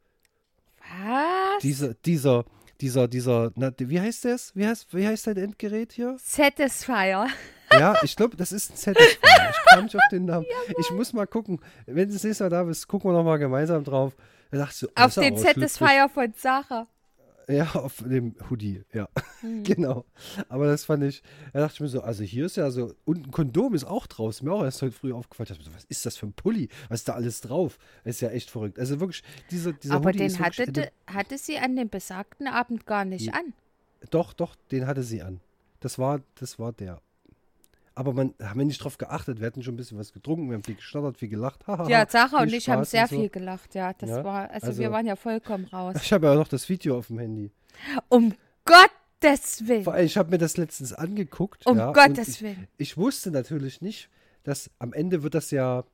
Was? 0.78 1.62
Dieser, 1.62 1.94
dieser, 1.94 2.44
dieser, 2.80 3.08
dieser, 3.08 3.52
na, 3.54 3.72
wie 3.78 4.00
heißt 4.00 4.24
das? 4.24 4.54
Wie 4.56 4.66
heißt, 4.66 4.92
wie 4.94 5.06
heißt 5.06 5.26
dein 5.28 5.36
Endgerät 5.36 5.92
hier? 5.92 6.16
Satisfier. 6.18 7.26
Ja, 7.78 7.96
ich 8.02 8.16
glaube, 8.16 8.36
das 8.36 8.52
ist 8.52 8.70
ein 8.72 8.76
Satisfier. 8.76 9.18
Ich 9.50 9.64
kam 9.70 9.84
nicht 9.84 9.96
auf 9.96 10.02
den 10.10 10.24
Namen. 10.26 10.46
ich 10.78 10.90
muss 10.90 11.12
mal 11.12 11.26
gucken. 11.26 11.60
Wenn 11.86 12.08
du 12.08 12.14
das 12.14 12.24
nächste 12.24 12.44
Mal 12.44 12.50
da 12.50 12.62
bist, 12.64 12.86
gucken 12.88 13.10
wir 13.10 13.14
nochmal 13.16 13.38
gemeinsam 13.38 13.84
drauf. 13.84 14.14
Da 14.50 14.58
dachte 14.58 14.86
ich 14.90 14.96
Auf 15.02 15.14
den. 15.14 15.36
Satisfier 15.36 16.08
von 16.12 16.32
Sarah. 16.36 16.86
Ja, 17.48 17.68
auf 17.74 17.96
dem 18.06 18.36
Hoodie, 18.48 18.84
ja. 18.92 19.08
Mhm. 19.42 19.62
genau. 19.64 20.04
Aber 20.48 20.66
das 20.66 20.84
fand 20.84 21.02
ich, 21.02 21.22
da 21.52 21.58
dachte 21.60 21.74
ich 21.74 21.80
mir 21.80 21.88
so, 21.88 22.00
also 22.00 22.22
hier 22.22 22.46
ist 22.46 22.56
ja 22.56 22.70
so, 22.70 22.94
und 23.04 23.26
ein 23.26 23.30
Kondom 23.32 23.74
ist 23.74 23.84
auch 23.84 24.06
draußen. 24.06 24.46
Mir 24.46 24.54
auch 24.54 24.62
erst 24.62 24.80
heute 24.80 24.92
früh 24.92 25.12
aufgefallen. 25.12 25.46
Ich 25.50 25.56
dachte 25.56 25.64
mir 25.68 25.70
so, 25.72 25.76
was 25.76 25.84
ist 25.86 26.06
das 26.06 26.16
für 26.16 26.26
ein 26.26 26.32
Pulli? 26.34 26.68
Was 26.88 27.00
ist 27.00 27.08
da 27.08 27.14
alles 27.14 27.40
drauf? 27.40 27.78
Das 28.04 28.14
ist 28.16 28.20
ja 28.20 28.28
echt 28.30 28.48
verrückt. 28.48 28.78
Also 28.78 29.00
wirklich, 29.00 29.24
dieser, 29.50 29.72
dieser 29.72 29.94
Aber 29.96 30.10
Hoodie 30.10 30.18
den 30.18 30.38
hatte, 30.38 30.62
eine- 30.62 30.90
hatte 31.08 31.36
sie 31.36 31.58
an 31.58 31.74
dem 31.74 31.88
besagten 31.88 32.46
Abend 32.46 32.86
gar 32.86 33.04
nicht 33.04 33.26
Ja. 33.26 33.32
an. 33.32 33.52
Doch, 34.10 34.32
doch, 34.34 34.54
den 34.70 34.86
hatte 34.86 35.02
sie 35.02 35.20
an. 35.22 35.40
Das 35.80 35.98
war, 35.98 36.20
das 36.38 36.60
war 36.60 36.72
der. 36.72 37.00
Aber 37.94 38.12
man 38.14 38.34
haben 38.42 38.58
wir 38.58 38.64
nicht 38.64 38.82
drauf 38.82 38.96
geachtet. 38.96 39.40
Wir 39.40 39.46
hatten 39.46 39.62
schon 39.62 39.74
ein 39.74 39.76
bisschen 39.76 39.98
was 39.98 40.12
getrunken, 40.12 40.48
wir 40.48 40.54
haben 40.54 40.64
viel 40.64 40.76
gestottert, 40.76 41.18
viel 41.18 41.28
gelacht. 41.28 41.60
Ja, 41.88 42.06
Sarah 42.08 42.42
und 42.42 42.52
ich 42.52 42.68
haben 42.70 42.84
sehr 42.84 43.06
so. 43.06 43.16
viel 43.16 43.28
gelacht, 43.28 43.74
ja. 43.74 43.92
Das 43.92 44.08
Ja, 44.08 44.24
war, 44.24 44.50
also, 44.50 44.68
also- 44.68 44.80
wir 44.80 44.90
waren 44.90 45.06
ja 45.06 45.16
vollkommen 45.16 45.66
raus. 45.66 45.96
Ich 46.02 46.12
habe 46.12 46.26
ja 46.26 46.32
auch 46.32 46.36
noch 46.36 46.48
das 46.48 46.68
Video 46.68 46.96
auf 46.98 47.08
dem 47.08 47.18
Handy. 47.18 47.50
Um 48.08 48.34
Gottes 48.64 49.66
Willen. 49.68 49.84
Vor 49.84 49.92
allem, 49.94 50.06
Ich 50.06 50.16
habe 50.16 50.30
mir 50.30 50.38
das 50.38 50.56
letztens 50.56 50.92
angeguckt. 50.92 51.66
Um 51.66 51.76
ja, 51.76 51.92
Gottes 51.92 52.28
ich, 52.28 52.42
Willen. 52.42 52.66
Ich 52.78 52.96
wusste 52.96 53.30
natürlich 53.30 53.80
nicht, 53.82 54.08
dass 54.42 54.70
am 54.78 54.92
Ende 54.92 55.22
wird 55.22 55.34
das 55.34 55.50
ja 55.50 55.84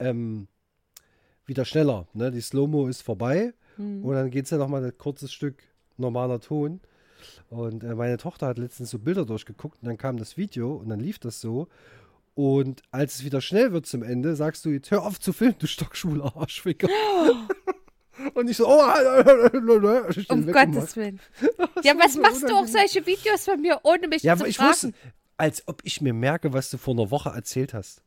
ähm, 0.00 0.48
wieder 1.46 1.64
schneller. 1.64 2.08
Ne? 2.12 2.30
Die 2.30 2.40
Slow-Mo 2.40 2.88
ist 2.88 3.02
vorbei 3.02 3.54
Hm. 3.76 4.04
und 4.04 4.14
dann 4.14 4.30
geht 4.30 4.44
es 4.46 4.50
ja 4.50 4.58
nochmal 4.58 4.84
ein 4.84 4.96
kurzes 4.98 5.32
Stück 5.32 5.62
normaler 5.96 6.40
Ton. 6.40 6.80
Und 7.50 7.82
äh, 7.84 7.94
meine 7.94 8.16
Tochter 8.16 8.46
hat 8.48 8.58
letztens 8.58 8.90
so 8.90 8.98
Bilder 8.98 9.24
durchgeguckt 9.24 9.78
und 9.82 9.88
dann 9.88 9.98
kam 9.98 10.16
das 10.16 10.36
Video 10.36 10.74
und 10.74 10.88
dann 10.88 11.00
lief 11.00 11.18
das 11.18 11.40
so. 11.40 11.68
Und 12.34 12.82
als 12.90 13.16
es 13.16 13.24
wieder 13.24 13.40
schnell 13.40 13.72
wird 13.72 13.86
zum 13.86 14.02
Ende, 14.02 14.34
sagst 14.34 14.64
du 14.64 14.70
jetzt, 14.70 14.90
hör 14.90 15.04
auf 15.06 15.20
zu 15.20 15.32
filmen, 15.32 15.54
du 15.58 15.66
stockschwuler 15.68 16.36
Arschficker. 16.36 16.88
und 18.34 18.48
ich 18.50 18.56
so, 18.56 18.66
oh, 18.68 18.82
ich 20.16 20.30
Um. 20.30 20.46
Gottes 20.50 20.96
Willen. 20.96 21.20
Ja, 21.82 21.92
was 21.98 22.16
machst 22.16 22.42
du 22.42 22.54
auch 22.54 22.66
solche 22.66 23.04
Videos 23.06 23.44
von 23.44 23.60
mir, 23.60 23.78
ohne 23.82 24.08
mich 24.08 24.22
Ja, 24.22 24.34
zu 24.36 24.40
aber 24.42 24.48
ich 24.48 24.56
fragen? 24.56 24.70
wusste, 24.70 24.92
als 25.36 25.68
ob 25.68 25.82
ich 25.84 26.00
mir 26.00 26.14
merke, 26.14 26.52
was 26.52 26.70
du 26.70 26.78
vor 26.78 26.94
einer 26.94 27.10
Woche 27.10 27.28
erzählt 27.30 27.74
hast. 27.74 28.02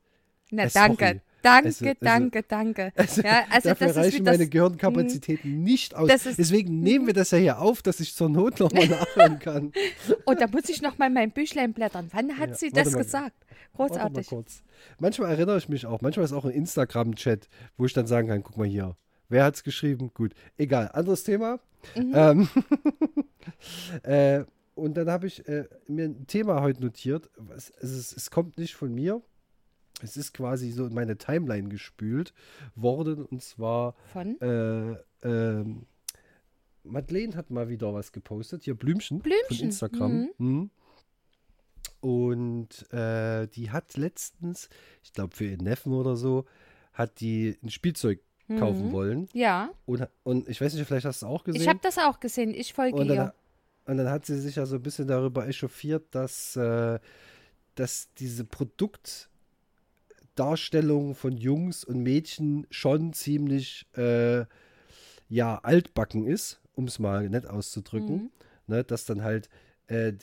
Na, 0.50 0.64
Äh, 0.64 0.70
danke. 0.74 1.06
sorry. 1.06 1.22
Danke, 1.48 1.68
Also- 1.68 1.86
also- 1.86 1.98
danke, 2.01 2.44
danke. 2.44 2.92
Also, 2.98 3.22
ja, 3.22 3.46
also 3.50 3.70
dafür 3.70 3.88
das 3.88 3.98
reichen 3.98 4.25
das, 4.25 4.38
meine 4.38 4.50
Gehirnkapazitäten 4.50 5.63
nicht 5.63 5.96
aus. 5.96 6.08
Das 6.10 6.25
ist- 6.25 6.38
Deswegen 6.39 6.80
nehmen 6.82 7.08
wir 7.08 7.13
das 7.13 7.32
ja 7.32 7.38
hier 7.38 7.60
auf, 7.60 7.82
dass 7.82 8.00
ich 8.00 8.13
zur 8.16 8.30
Not 8.30 8.60
nochmal 8.60 8.88
nachhören 8.89 9.39
kann. 9.39 9.72
Oh, 10.25 10.34
da 10.34 10.48
muss 10.48 10.70
ich 10.70 10.82
noch 10.82 10.98
mal 10.98 11.10
mein 11.10 11.32
Büchlein 11.32 11.74
blättern. 11.74 12.10
Wann 12.12 12.38
hat 12.38 12.50
Ja, 12.50 12.56
sie 12.56 12.70
das 12.72 12.92
mal. 12.92 13.04
gesagt? 13.04 13.36
Großartig. 13.75 14.27
kurz. 14.27 14.63
Manchmal 15.00 15.32
erinnere 15.32 15.58
ich 15.58 15.70
mich 15.70 15.86
auch. 15.86 16.01
Manchmal 16.01 16.25
ist 16.25 16.34
auch 16.34 16.46
ein 16.46 16.51
Instagram-Chat, 16.51 17.48
wo 17.77 17.86
ich 17.86 17.94
dann 17.94 18.08
sagen 18.08 18.27
kann: 18.27 18.44
guck 18.44 18.58
mal 18.58 18.68
hier. 18.68 18.96
Wer 19.30 19.44
hat's 19.44 19.63
geschrieben? 19.63 20.12
Gut. 20.13 20.34
Egal. 20.58 20.89
Anderes 20.94 21.24
Thema. 21.24 21.60
Mhm. 21.96 22.12
Ähm, 22.16 22.50
äh, 24.04 24.44
und 24.75 24.96
dann 24.96 25.10
habe 25.10 25.27
ich 25.27 25.48
äh, 25.48 25.66
mir 25.88 26.06
ein 26.06 26.27
Thema 26.27 26.62
heute 26.62 26.82
notiert. 26.82 27.30
Es, 27.56 27.70
es, 27.82 28.16
es 28.16 28.32
kommt 28.32 28.58
nicht 28.58 28.75
von 28.75 28.94
mir. 28.94 29.22
Es 30.01 30.16
ist 30.18 30.34
quasi 30.34 30.72
so 30.72 30.86
in 30.86 30.94
meine 30.94 31.18
Timeline 31.18 31.70
gespült 31.70 32.34
worden. 32.75 33.25
Und 33.25 33.42
zwar 33.42 33.96
Von 34.13 34.39
äh, 34.42 34.96
ähm, 35.24 35.86
Madeleine 36.84 37.36
hat 37.36 37.50
mal 37.50 37.68
wieder 37.70 37.94
was 37.94 38.12
gepostet. 38.12 38.63
Hier 38.63 38.75
Blümchen, 38.75 39.22
von 39.22 39.24
Blümchen, 39.32 39.66
Instagram. 39.68 40.30
Mhm. 40.38 40.70
Und 42.00 42.92
äh, 42.94 43.48
die 43.48 43.72
hat 43.72 43.98
letztens, 43.98 44.70
ich 45.04 45.13
glaube 45.13 45.36
für 45.36 45.46
ihren 45.46 45.63
Neffen 45.63 45.94
oder 45.94 46.16
so, 46.16 46.46
hat 46.94 47.20
die 47.20 47.58
ein 47.63 47.70
Spielzeug 47.70 48.20
kaufen 48.60 48.88
Mhm. 48.88 48.92
wollen. 48.94 49.30
Ja, 49.34 49.72
Und, 49.86 50.08
und 50.24 50.48
ich 50.48 50.62
weiß 50.62 50.74
nicht, 50.74 50.86
vielleicht 50.88 51.06
hast 51.06 51.22
du 51.22 51.25
es 51.25 51.30
auch 51.32 51.44
gesehen. 51.44 51.62
ich 51.62 51.68
habe 51.68 51.80
das 51.82 51.98
auch 51.98 52.20
gesehen. 52.20 52.54
Ich 52.54 52.74
folge 52.74 52.96
und, 52.98 53.08
dann, 53.10 53.18
ihr. 53.18 53.34
und 53.86 53.98
dann 53.98 54.10
hat 54.10 54.25
sie 54.25 54.39
sich 54.39 54.56
ja 54.56 54.66
so 54.66 54.75
ein 54.77 54.82
bisschen 54.82 55.08
darüber 55.08 55.48
echauffiert, 55.48 56.06
dass, 56.12 56.56
äh, 56.56 57.00
dass 57.75 58.13
diese 58.13 58.46
Produktdarstellung 60.38 61.15
von 61.15 61.36
Jungs 61.36 61.84
und 61.84 62.03
Mädchen 62.03 62.67
schon 62.70 63.12
ziemlich 63.13 63.88
äh, 63.98 64.46
ja, 65.29 65.60
altbacken 65.63 66.27
ist, 66.27 66.62
um 66.75 66.86
es 66.86 67.00
mal 67.00 67.27
nett 67.27 67.48
auszudrücken. 67.48 68.15
Mhm. 68.15 68.32
Ne, 68.67 68.84
dass 68.84 69.06
dann 69.06 69.24
halt 69.24 69.50
äh, 69.88 70.13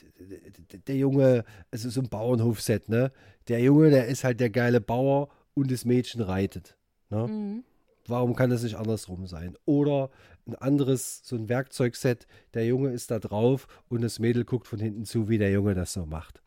der 0.86 0.96
Junge, 0.96 1.44
es 1.70 1.84
ist 1.84 1.94
so 1.94 2.02
ein 2.02 2.10
Bauernhofset, 2.10 2.90
ne? 2.90 3.10
Der 3.48 3.60
Junge, 3.60 3.90
der 3.90 4.06
ist 4.06 4.22
halt 4.22 4.38
der 4.38 4.50
geile 4.50 4.80
Bauer 4.80 5.30
und 5.54 5.70
das 5.70 5.84
Mädchen 5.84 6.20
reitet. 6.20 6.76
Ne? 7.08 7.26
Mhm. 7.26 7.64
Warum 8.06 8.36
kann 8.36 8.50
das 8.50 8.62
nicht 8.62 8.76
andersrum 8.76 9.26
sein? 9.26 9.56
Oder 9.64 10.10
ein 10.46 10.54
anderes, 10.56 11.22
so 11.24 11.36
ein 11.36 11.48
Werkzeugset, 11.48 12.26
der 12.52 12.66
Junge 12.66 12.90
ist 12.90 13.10
da 13.10 13.18
drauf 13.18 13.66
und 13.88 14.02
das 14.02 14.18
Mädel 14.18 14.44
guckt 14.44 14.66
von 14.66 14.78
hinten 14.78 15.06
zu, 15.06 15.30
wie 15.30 15.38
der 15.38 15.50
Junge 15.50 15.74
das 15.74 15.94
so 15.94 16.04
macht. 16.04 16.42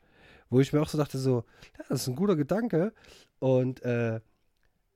Wo 0.49 0.59
ich 0.59 0.71
mir 0.71 0.81
auch 0.81 0.87
so 0.87 0.99
dachte, 0.99 1.17
so, 1.17 1.43
ja, 1.77 1.85
das 1.89 2.03
ist 2.03 2.07
ein 2.07 2.15
guter 2.15 2.35
Gedanke. 2.35 2.93
Und 3.39 3.81
äh, 3.83 4.19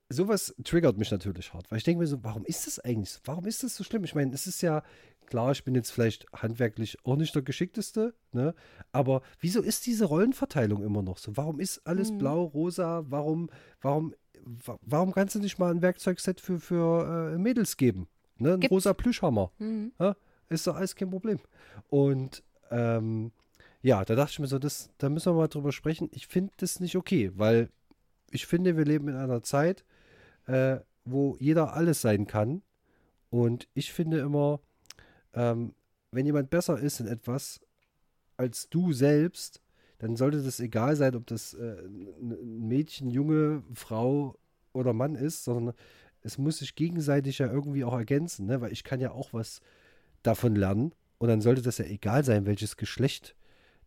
sowas 0.09 0.53
triggert 0.63 0.97
mich 0.97 1.11
natürlich 1.11 1.53
hart, 1.53 1.69
weil 1.71 1.77
ich 1.77 1.83
denke 1.83 1.99
mir 2.01 2.07
so, 2.07 2.23
warum 2.23 2.43
ist 2.45 2.67
das 2.67 2.79
eigentlich 2.79 3.11
so? 3.11 3.19
Warum 3.25 3.45
ist 3.45 3.63
das 3.63 3.75
so 3.75 3.83
schlimm? 3.83 4.03
Ich 4.03 4.15
meine, 4.15 4.33
es 4.33 4.47
ist 4.47 4.61
ja, 4.61 4.83
klar, 5.27 5.51
ich 5.51 5.63
bin 5.63 5.75
jetzt 5.75 5.91
vielleicht 5.91 6.25
handwerklich 6.33 6.97
auch 7.05 7.15
nicht 7.15 7.33
der 7.33 7.41
Geschickteste, 7.41 8.13
ne? 8.33 8.53
Aber 8.91 9.21
wieso 9.39 9.61
ist 9.61 9.85
diese 9.85 10.05
Rollenverteilung 10.05 10.83
immer 10.83 11.01
noch 11.01 11.17
so? 11.17 11.37
Warum 11.37 11.59
ist 11.59 11.85
alles 11.87 12.11
Mhm. 12.11 12.17
blau, 12.17 12.43
rosa? 12.43 13.03
Warum, 13.07 13.49
warum, 13.81 14.13
wa- 14.43 14.79
warum 14.81 15.13
kannst 15.13 15.35
du 15.35 15.39
nicht 15.39 15.57
mal 15.59 15.71
ein 15.71 15.81
Werkzeugset 15.81 16.41
für, 16.41 16.59
für 16.59 17.33
äh, 17.33 17.37
Mädels 17.37 17.77
geben? 17.77 18.07
Ne? 18.37 18.53
Ein 18.55 18.59
Gibt's. 18.59 18.71
rosa 18.73 18.93
Plüschhammer. 18.93 19.51
Mhm. 19.59 19.93
Ja, 19.99 20.15
ist 20.49 20.67
doch 20.67 20.75
alles 20.75 20.95
kein 20.95 21.09
Problem. 21.09 21.39
Und 21.89 22.43
ähm, 22.69 23.31
ja, 23.81 24.03
da 24.03 24.15
dachte 24.15 24.31
ich 24.33 24.39
mir 24.39 24.47
so, 24.47 24.59
das, 24.59 24.89
da 24.97 25.09
müssen 25.09 25.31
wir 25.31 25.37
mal 25.37 25.47
drüber 25.47 25.71
sprechen. 25.71 26.09
Ich 26.11 26.27
finde 26.27 26.51
das 26.57 26.79
nicht 26.81 26.95
okay, 26.97 27.31
weil 27.35 27.69
ich 28.31 28.47
finde, 28.47 28.77
wir 28.77 28.85
leben 28.85 29.07
in 29.07 29.15
einer 29.15 29.43
Zeit, 29.43 29.83
äh, 30.47 30.79
wo 31.05 31.37
jeder 31.39 31.73
alles 31.73 32.01
sein 32.01 32.27
kann. 32.27 32.61
Und 33.29 33.67
ich 33.73 33.93
finde 33.93 34.19
immer, 34.19 34.59
ähm, 35.33 35.73
wenn 36.11 36.25
jemand 36.25 36.49
besser 36.49 36.79
ist 36.79 36.99
in 36.99 37.07
etwas 37.07 37.61
als 38.37 38.69
du 38.69 38.91
selbst, 38.91 39.61
dann 39.99 40.15
sollte 40.15 40.41
das 40.41 40.59
egal 40.59 40.95
sein, 40.95 41.15
ob 41.15 41.27
das 41.27 41.53
äh, 41.53 41.77
ein 41.85 42.67
Mädchen, 42.67 43.11
Junge, 43.11 43.63
Frau 43.73 44.35
oder 44.73 44.93
Mann 44.93 45.15
ist, 45.15 45.43
sondern 45.43 45.75
es 46.21 46.37
muss 46.37 46.57
sich 46.57 46.75
gegenseitig 46.75 47.37
ja 47.37 47.51
irgendwie 47.51 47.83
auch 47.83 47.93
ergänzen, 47.93 48.47
ne? 48.47 48.61
weil 48.61 48.71
ich 48.71 48.83
kann 48.83 48.99
ja 48.99 49.11
auch 49.11 49.33
was 49.33 49.61
davon 50.23 50.55
lernen 50.55 50.93
und 51.19 51.27
dann 51.27 51.41
sollte 51.41 51.61
das 51.61 51.77
ja 51.77 51.85
egal 51.85 52.23
sein, 52.23 52.45
welches 52.45 52.77
Geschlecht 52.77 53.35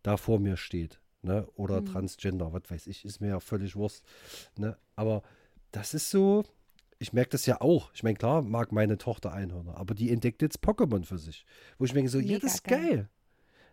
da 0.03 0.17
vor 0.17 0.39
mir 0.39 0.57
steht. 0.57 0.99
Ne? 1.25 1.47
Oder 1.55 1.81
Mhm. 1.81 1.85
Transgender, 1.87 2.53
was 2.53 2.61
weiß 2.69 2.85
ich, 2.87 3.03
ist 3.03 3.19
mir 3.19 3.29
ja 3.29 3.39
völlig 3.39 3.75
Wurst. 3.75 4.05
Ne? 4.57 4.77
Aber 4.95 5.23
das 5.71 5.95
ist 5.95 6.11
so, 6.11 6.45
ich 6.99 7.13
merke 7.13 7.31
das 7.31 7.47
ja 7.47 7.61
auch. 7.61 7.91
Ich 7.95 8.03
meine, 8.03 8.15
klar 8.15 8.43
mag 8.43 8.71
meine 8.71 8.97
Tochter 8.99 9.33
Einhörner, 9.33 9.75
aber 9.75 9.95
die 9.95 10.11
entdeckt 10.11 10.43
jetzt 10.43 10.59
Pokémon 10.63 11.03
für 11.03 11.17
sich. 11.17 11.45
Wo 11.79 11.85
ich 11.85 11.93
mir 11.93 11.97
denke, 12.01 12.11
so, 12.11 12.19
ja, 12.19 12.33
Mega 12.35 12.39
das 12.41 12.53
ist 12.55 12.63
geil. 12.63 12.79
geil. 12.79 13.09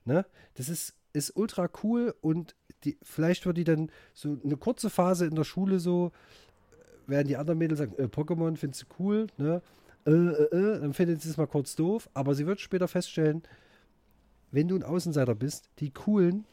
Ne? 0.07 0.27
Das 0.55 0.71
ist, 0.71 0.95
ist 1.13 1.37
ultra 1.37 1.69
cool 1.83 2.15
und 2.23 2.57
die, 2.85 2.97
vielleicht 3.03 3.45
wird 3.45 3.59
die 3.59 3.65
dann 3.65 3.91
so 4.15 4.39
eine 4.43 4.57
kurze 4.57 4.89
Phase 4.89 5.27
in 5.27 5.35
der 5.35 5.45
Schule 5.45 5.79
so, 5.79 6.11
werden 7.07 7.29
die 7.29 7.37
anderen 7.37 7.59
Mädels 7.59 7.79
sagen, 7.81 7.95
äh, 7.99 8.05
Pokémon 8.07 8.57
findest 8.57 8.83
du 8.85 8.87
cool, 8.99 9.27
ne? 9.37 9.61
Äh, 10.07 10.11
äh, 10.11 10.45
äh, 10.77 10.81
dann 10.81 10.95
findet 10.95 11.21
sie 11.23 11.29
es 11.29 11.37
mal 11.37 11.47
kurz 11.47 11.77
doof, 11.77 12.09
aber 12.15 12.35
sie 12.35 12.47
wird 12.47 12.61
später 12.61 12.89
feststellen, 12.89 13.43
wenn 14.51 14.67
du 14.69 14.75
ein 14.75 14.83
Außenseiter 14.83 15.35
bist, 15.37 15.69
die 15.79 15.91
coolen 15.93 16.45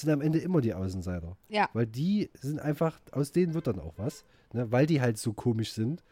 sind 0.00 0.10
am 0.10 0.20
Ende 0.20 0.38
immer 0.38 0.60
die 0.60 0.74
Außenseiter. 0.74 1.36
Ja. 1.48 1.68
Weil 1.72 1.86
die 1.86 2.30
sind 2.34 2.60
einfach, 2.60 3.00
aus 3.10 3.32
denen 3.32 3.54
wird 3.54 3.66
dann 3.66 3.78
auch 3.78 3.94
was, 3.96 4.24
ne? 4.52 4.70
weil 4.70 4.86
die 4.86 5.00
halt 5.00 5.18
so 5.18 5.32
komisch 5.32 5.72
sind. 5.72 6.02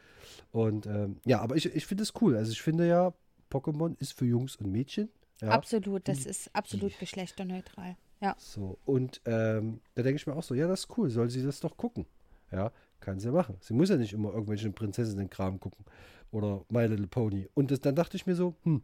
Und 0.52 0.86
ähm, 0.86 1.18
ja, 1.24 1.40
aber 1.40 1.56
ich, 1.56 1.66
ich 1.74 1.86
finde 1.86 2.02
es 2.02 2.12
cool. 2.20 2.36
Also 2.36 2.52
ich 2.52 2.62
finde 2.62 2.86
ja, 2.86 3.12
Pokémon 3.50 3.96
ist 4.00 4.12
für 4.12 4.26
Jungs 4.26 4.56
und 4.56 4.70
Mädchen. 4.70 5.08
Ja, 5.40 5.48
Absolut, 5.48 6.06
das 6.06 6.26
ist 6.26 6.54
absolut 6.54 6.98
geschlechterneutral. 6.98 7.96
Ja. 8.20 8.36
so. 8.38 8.78
Und 8.84 9.22
ähm, 9.24 9.80
da 9.94 10.02
denke 10.02 10.16
ich 10.16 10.26
mir 10.26 10.34
auch 10.34 10.42
so, 10.42 10.54
ja, 10.54 10.68
das 10.68 10.80
ist 10.80 10.98
cool, 10.98 11.08
soll 11.08 11.30
sie 11.30 11.42
das 11.42 11.60
doch 11.60 11.76
gucken. 11.76 12.04
Ja, 12.52 12.70
kann 13.00 13.18
sie 13.18 13.30
machen. 13.30 13.56
Sie 13.60 13.72
muss 13.72 13.88
ja 13.88 13.96
nicht 13.96 14.12
immer 14.12 14.30
irgendwelchen 14.30 14.74
Prinzessinnen-Kram 14.74 15.58
gucken. 15.58 15.84
Oder 16.30 16.64
My 16.68 16.86
Little 16.86 17.06
Pony. 17.06 17.48
Und 17.54 17.70
das, 17.70 17.80
dann 17.80 17.94
dachte 17.94 18.16
ich 18.16 18.26
mir 18.26 18.34
so, 18.34 18.54
hm, 18.64 18.82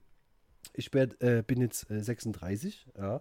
ich 0.75 0.93
werd, 0.95 1.21
äh, 1.23 1.43
bin 1.47 1.61
jetzt 1.61 1.91
äh, 1.91 2.03
36, 2.03 2.87
ja, 2.99 3.21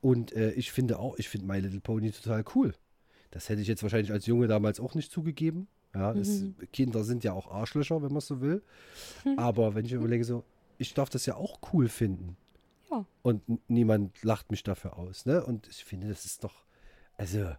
und 0.00 0.32
äh, 0.32 0.52
ich 0.52 0.72
finde 0.72 0.98
auch, 0.98 1.16
ich 1.18 1.28
finde 1.28 1.46
My 1.46 1.58
Little 1.58 1.80
Pony 1.80 2.10
total 2.12 2.44
cool. 2.54 2.74
Das 3.30 3.48
hätte 3.48 3.62
ich 3.62 3.68
jetzt 3.68 3.82
wahrscheinlich 3.82 4.12
als 4.12 4.26
Junge 4.26 4.46
damals 4.46 4.78
auch 4.78 4.94
nicht 4.94 5.10
zugegeben. 5.10 5.66
Ja, 5.94 6.12
mhm. 6.12 6.20
es, 6.20 6.44
Kinder 6.72 7.04
sind 7.04 7.24
ja 7.24 7.32
auch 7.32 7.50
Arschlöcher, 7.50 8.02
wenn 8.02 8.12
man 8.12 8.20
so 8.20 8.40
will. 8.40 8.62
Mhm. 9.24 9.38
Aber 9.38 9.74
wenn 9.74 9.84
ich 9.84 9.92
überlege, 9.92 10.24
so, 10.24 10.44
ich 10.78 10.94
darf 10.94 11.10
das 11.10 11.26
ja 11.26 11.36
auch 11.36 11.58
cool 11.72 11.88
finden. 11.88 12.36
Ja. 12.90 13.04
Und 13.22 13.42
niemand 13.68 14.22
lacht 14.22 14.50
mich 14.50 14.62
dafür 14.62 14.98
aus, 14.98 15.26
ne? 15.26 15.44
Und 15.44 15.68
ich 15.68 15.84
finde, 15.84 16.08
das 16.08 16.24
ist 16.24 16.44
doch, 16.44 16.64
also, 17.16 17.50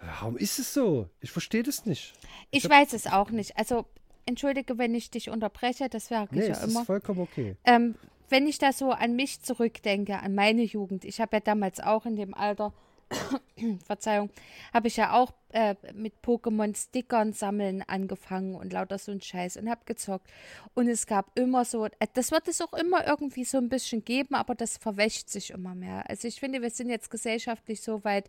warum 0.00 0.36
ist 0.36 0.58
es 0.58 0.74
so? 0.74 1.08
Ich 1.20 1.30
verstehe 1.30 1.62
das 1.62 1.86
nicht. 1.86 2.14
Ich, 2.50 2.64
ich 2.64 2.70
weiß 2.70 2.92
es 2.92 3.06
auch 3.06 3.30
nicht. 3.30 3.56
Also, 3.56 3.86
entschuldige, 4.26 4.78
wenn 4.78 4.94
ich 4.94 5.10
dich 5.10 5.30
unterbreche, 5.30 5.88
das 5.88 6.10
wäre 6.10 6.28
nee, 6.30 6.48
ja 6.48 6.62
immer. 6.62 6.80
ist 6.80 6.86
vollkommen 6.86 7.20
okay. 7.20 7.56
Ähm, 7.64 7.94
wenn 8.28 8.46
ich 8.46 8.58
da 8.58 8.72
so 8.72 8.90
an 8.90 9.16
mich 9.16 9.42
zurückdenke, 9.42 10.18
an 10.18 10.34
meine 10.34 10.62
Jugend, 10.62 11.04
ich 11.04 11.20
habe 11.20 11.36
ja 11.36 11.40
damals 11.40 11.80
auch 11.80 12.06
in 12.06 12.16
dem 12.16 12.34
Alter, 12.34 12.72
Verzeihung, 13.86 14.30
habe 14.72 14.88
ich 14.88 14.96
ja 14.96 15.12
auch 15.12 15.32
äh, 15.52 15.74
mit 15.94 16.14
Pokémon-Stickern 16.22 17.32
sammeln 17.32 17.82
angefangen 17.86 18.54
und 18.54 18.72
lauter 18.72 18.98
so 18.98 19.12
ein 19.12 19.20
Scheiß 19.20 19.56
und 19.56 19.68
habe 19.68 19.82
gezockt. 19.84 20.28
Und 20.74 20.88
es 20.88 21.06
gab 21.06 21.38
immer 21.38 21.64
so, 21.64 21.86
äh, 21.86 21.90
das 22.14 22.30
wird 22.30 22.48
es 22.48 22.60
auch 22.60 22.72
immer 22.72 23.06
irgendwie 23.06 23.44
so 23.44 23.58
ein 23.58 23.68
bisschen 23.68 24.04
geben, 24.04 24.34
aber 24.34 24.54
das 24.54 24.78
verwäscht 24.78 25.28
sich 25.28 25.50
immer 25.50 25.74
mehr. 25.74 26.08
Also 26.08 26.28
ich 26.28 26.40
finde, 26.40 26.62
wir 26.62 26.70
sind 26.70 26.88
jetzt 26.88 27.10
gesellschaftlich 27.10 27.82
so 27.82 28.04
weit, 28.04 28.28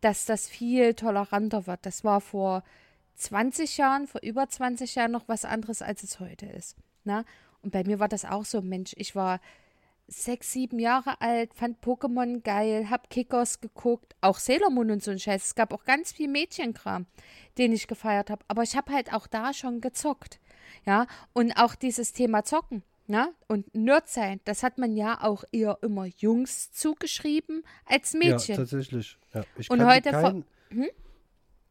dass 0.00 0.24
das 0.24 0.48
viel 0.48 0.94
toleranter 0.94 1.66
wird. 1.66 1.84
Das 1.84 2.04
war 2.04 2.20
vor 2.20 2.62
20 3.16 3.76
Jahren, 3.76 4.06
vor 4.06 4.22
über 4.22 4.48
20 4.48 4.94
Jahren 4.94 5.12
noch 5.12 5.28
was 5.28 5.44
anderes, 5.44 5.82
als 5.82 6.02
es 6.02 6.20
heute 6.20 6.46
ist. 6.46 6.76
Na? 7.04 7.24
Und 7.62 7.72
bei 7.72 7.84
mir 7.84 7.98
war 8.00 8.08
das 8.08 8.24
auch 8.24 8.44
so, 8.44 8.62
Mensch, 8.62 8.92
ich 8.96 9.14
war 9.14 9.40
sechs, 10.10 10.52
sieben 10.52 10.78
Jahre 10.78 11.20
alt, 11.20 11.54
fand 11.54 11.80
Pokémon 11.80 12.42
geil, 12.42 12.90
hab 12.90 13.10
Kickers 13.10 13.60
geguckt, 13.60 14.16
auch 14.20 14.38
Sailor 14.38 14.70
Moon 14.70 14.90
und 14.90 15.02
so 15.02 15.10
ein 15.10 15.18
Scheiß. 15.18 15.46
Es 15.46 15.54
gab 15.54 15.72
auch 15.72 15.84
ganz 15.84 16.12
viel 16.12 16.28
Mädchenkram, 16.28 17.06
den 17.58 17.72
ich 17.72 17.86
gefeiert 17.86 18.30
habe. 18.30 18.44
Aber 18.48 18.62
ich 18.62 18.76
habe 18.76 18.92
halt 18.92 19.12
auch 19.12 19.26
da 19.26 19.52
schon 19.54 19.80
gezockt. 19.80 20.40
Ja, 20.86 21.06
und 21.32 21.52
auch 21.52 21.74
dieses 21.74 22.12
Thema 22.12 22.44
Zocken. 22.44 22.82
Ja, 23.06 23.24
ne? 23.24 23.34
und 23.48 23.74
Nerd 23.74 24.08
sein, 24.08 24.40
das 24.44 24.62
hat 24.62 24.78
man 24.78 24.96
ja 24.96 25.20
auch 25.24 25.42
eher 25.50 25.78
immer 25.82 26.06
Jungs 26.06 26.70
zugeschrieben 26.70 27.64
als 27.84 28.14
Mädchen. 28.14 28.54
Ja, 28.54 28.56
tatsächlich. 28.56 29.18
Ja, 29.34 29.42
und 29.68 29.84
heute. 29.84 30.10
Kein, 30.10 30.44
hm? 30.68 30.88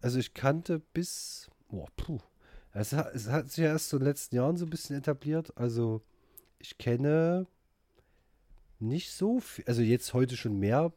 Also 0.01 0.19
ich 0.19 0.33
kannte 0.33 0.79
bis. 0.79 1.49
Boah, 1.69 1.87
puh. 1.95 2.19
Es 2.73 2.93
hat, 2.93 3.13
es 3.15 3.27
hat 3.27 3.49
sich 3.49 3.63
ja 3.63 3.71
erst 3.71 3.89
so 3.89 3.97
in 3.97 4.01
den 4.01 4.07
letzten 4.07 4.35
Jahren 4.35 4.57
so 4.57 4.65
ein 4.65 4.69
bisschen 4.69 4.97
etabliert. 4.97 5.55
Also 5.57 6.01
ich 6.59 6.77
kenne 6.77 7.47
nicht 8.79 9.11
so 9.11 9.39
viel, 9.39 9.65
also 9.65 9.81
jetzt 9.81 10.13
heute 10.13 10.37
schon 10.37 10.59
mehr 10.59 10.93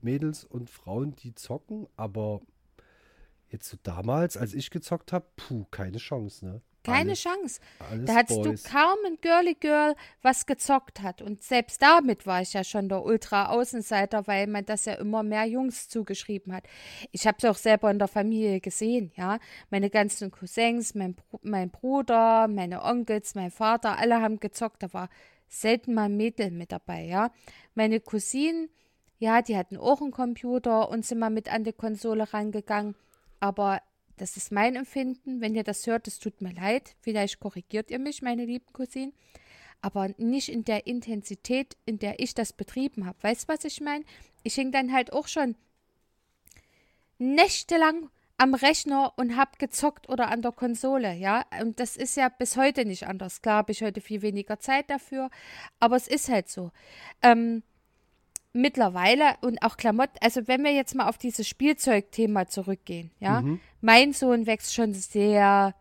Mädels 0.00 0.44
und 0.44 0.70
Frauen, 0.70 1.16
die 1.16 1.34
zocken, 1.34 1.86
aber 1.96 2.40
jetzt 3.48 3.68
so 3.68 3.78
damals, 3.82 4.36
als 4.36 4.54
ich 4.54 4.70
gezockt 4.70 5.12
habe, 5.12 5.26
puh, 5.36 5.64
keine 5.70 5.98
Chance, 5.98 6.44
ne? 6.44 6.60
Keine 6.84 7.10
alles, 7.10 7.22
Chance. 7.22 7.60
Alles 7.90 8.04
da 8.04 8.14
hattest 8.14 8.42
Boys. 8.42 8.62
du 8.62 8.70
kaum 8.70 8.98
ein 9.06 9.18
Girly 9.20 9.54
Girl, 9.54 9.96
was 10.22 10.46
gezockt 10.46 11.00
hat. 11.00 11.22
Und 11.22 11.42
selbst 11.42 11.80
damit 11.80 12.26
war 12.26 12.42
ich 12.42 12.52
ja 12.52 12.62
schon 12.62 12.88
der 12.88 13.04
Ultra-Außenseiter, 13.04 14.26
weil 14.26 14.46
man 14.46 14.66
das 14.66 14.84
ja 14.84 14.94
immer 14.94 15.22
mehr 15.22 15.44
Jungs 15.46 15.88
zugeschrieben 15.88 16.52
hat. 16.52 16.64
Ich 17.10 17.26
habe 17.26 17.38
es 17.38 17.44
auch 17.46 17.56
selber 17.56 17.90
in 17.90 17.98
der 17.98 18.08
Familie 18.08 18.60
gesehen, 18.60 19.12
ja. 19.16 19.38
Meine 19.70 19.88
ganzen 19.88 20.30
Cousins, 20.30 20.94
mein, 20.94 21.16
mein 21.42 21.70
Bruder, 21.70 22.48
meine 22.48 22.82
Onkels, 22.82 23.34
mein 23.34 23.50
Vater, 23.50 23.98
alle 23.98 24.20
haben 24.20 24.38
gezockt. 24.38 24.82
Da 24.82 24.92
war 24.92 25.08
selten 25.48 25.94
mal 25.94 26.04
ein 26.04 26.16
Mädel 26.16 26.50
mit 26.50 26.70
dabei, 26.70 27.04
ja. 27.04 27.30
Meine 27.74 28.00
Cousinen, 28.00 28.68
ja, 29.18 29.40
die 29.40 29.56
hatten 29.56 29.78
auch 29.78 30.02
einen 30.02 30.10
Computer 30.10 30.90
und 30.90 31.06
sind 31.06 31.18
mal 31.18 31.30
mit 31.30 31.50
an 31.50 31.64
die 31.64 31.72
Konsole 31.72 32.32
rangegangen. 32.32 32.94
Aber 33.40 33.80
das 34.16 34.36
ist 34.36 34.52
mein 34.52 34.76
Empfinden. 34.76 35.40
Wenn 35.40 35.54
ihr 35.54 35.64
das 35.64 35.86
hört, 35.86 36.06
es 36.08 36.18
tut 36.18 36.40
mir 36.40 36.52
leid. 36.52 36.94
Vielleicht 37.00 37.40
korrigiert 37.40 37.90
ihr 37.90 37.98
mich, 37.98 38.22
meine 38.22 38.44
lieben 38.44 38.72
Cousinen. 38.72 39.12
Aber 39.80 40.08
nicht 40.16 40.48
in 40.48 40.64
der 40.64 40.86
Intensität, 40.86 41.76
in 41.84 41.98
der 41.98 42.20
ich 42.20 42.34
das 42.34 42.52
betrieben 42.52 43.06
habe. 43.06 43.22
Weißt 43.22 43.44
du, 43.44 43.52
was 43.52 43.64
ich 43.64 43.80
meine? 43.80 44.04
Ich 44.42 44.54
hing 44.54 44.72
dann 44.72 44.92
halt 44.92 45.12
auch 45.12 45.28
schon 45.28 45.56
nächtelang 47.18 48.10
am 48.36 48.54
Rechner 48.54 49.12
und 49.16 49.36
hab 49.36 49.58
gezockt 49.58 50.08
oder 50.08 50.28
an 50.28 50.42
der 50.42 50.52
Konsole, 50.52 51.14
ja. 51.14 51.44
Und 51.60 51.78
das 51.78 51.96
ist 51.96 52.16
ja 52.16 52.28
bis 52.28 52.56
heute 52.56 52.84
nicht 52.84 53.06
anders. 53.06 53.42
Klar 53.42 53.58
habe 53.58 53.72
ich 53.72 53.82
heute 53.82 54.00
viel 54.00 54.22
weniger 54.22 54.58
Zeit 54.58 54.90
dafür, 54.90 55.30
aber 55.78 55.96
es 55.96 56.08
ist 56.08 56.28
halt 56.28 56.48
so. 56.48 56.70
Ähm, 57.22 57.62
mittlerweile 58.54 59.34
und 59.42 59.62
auch 59.62 59.76
Klamotten, 59.76 60.16
also 60.20 60.46
wenn 60.46 60.64
wir 60.64 60.72
jetzt 60.72 60.94
mal 60.94 61.08
auf 61.08 61.18
dieses 61.18 61.46
Spielzeugthema 61.46 62.46
zurückgehen, 62.46 63.10
ja, 63.20 63.42
mhm. 63.42 63.60
mein 63.82 64.14
Sohn 64.14 64.46
wächst 64.46 64.74
schon 64.74 64.94
sehr 64.94 65.74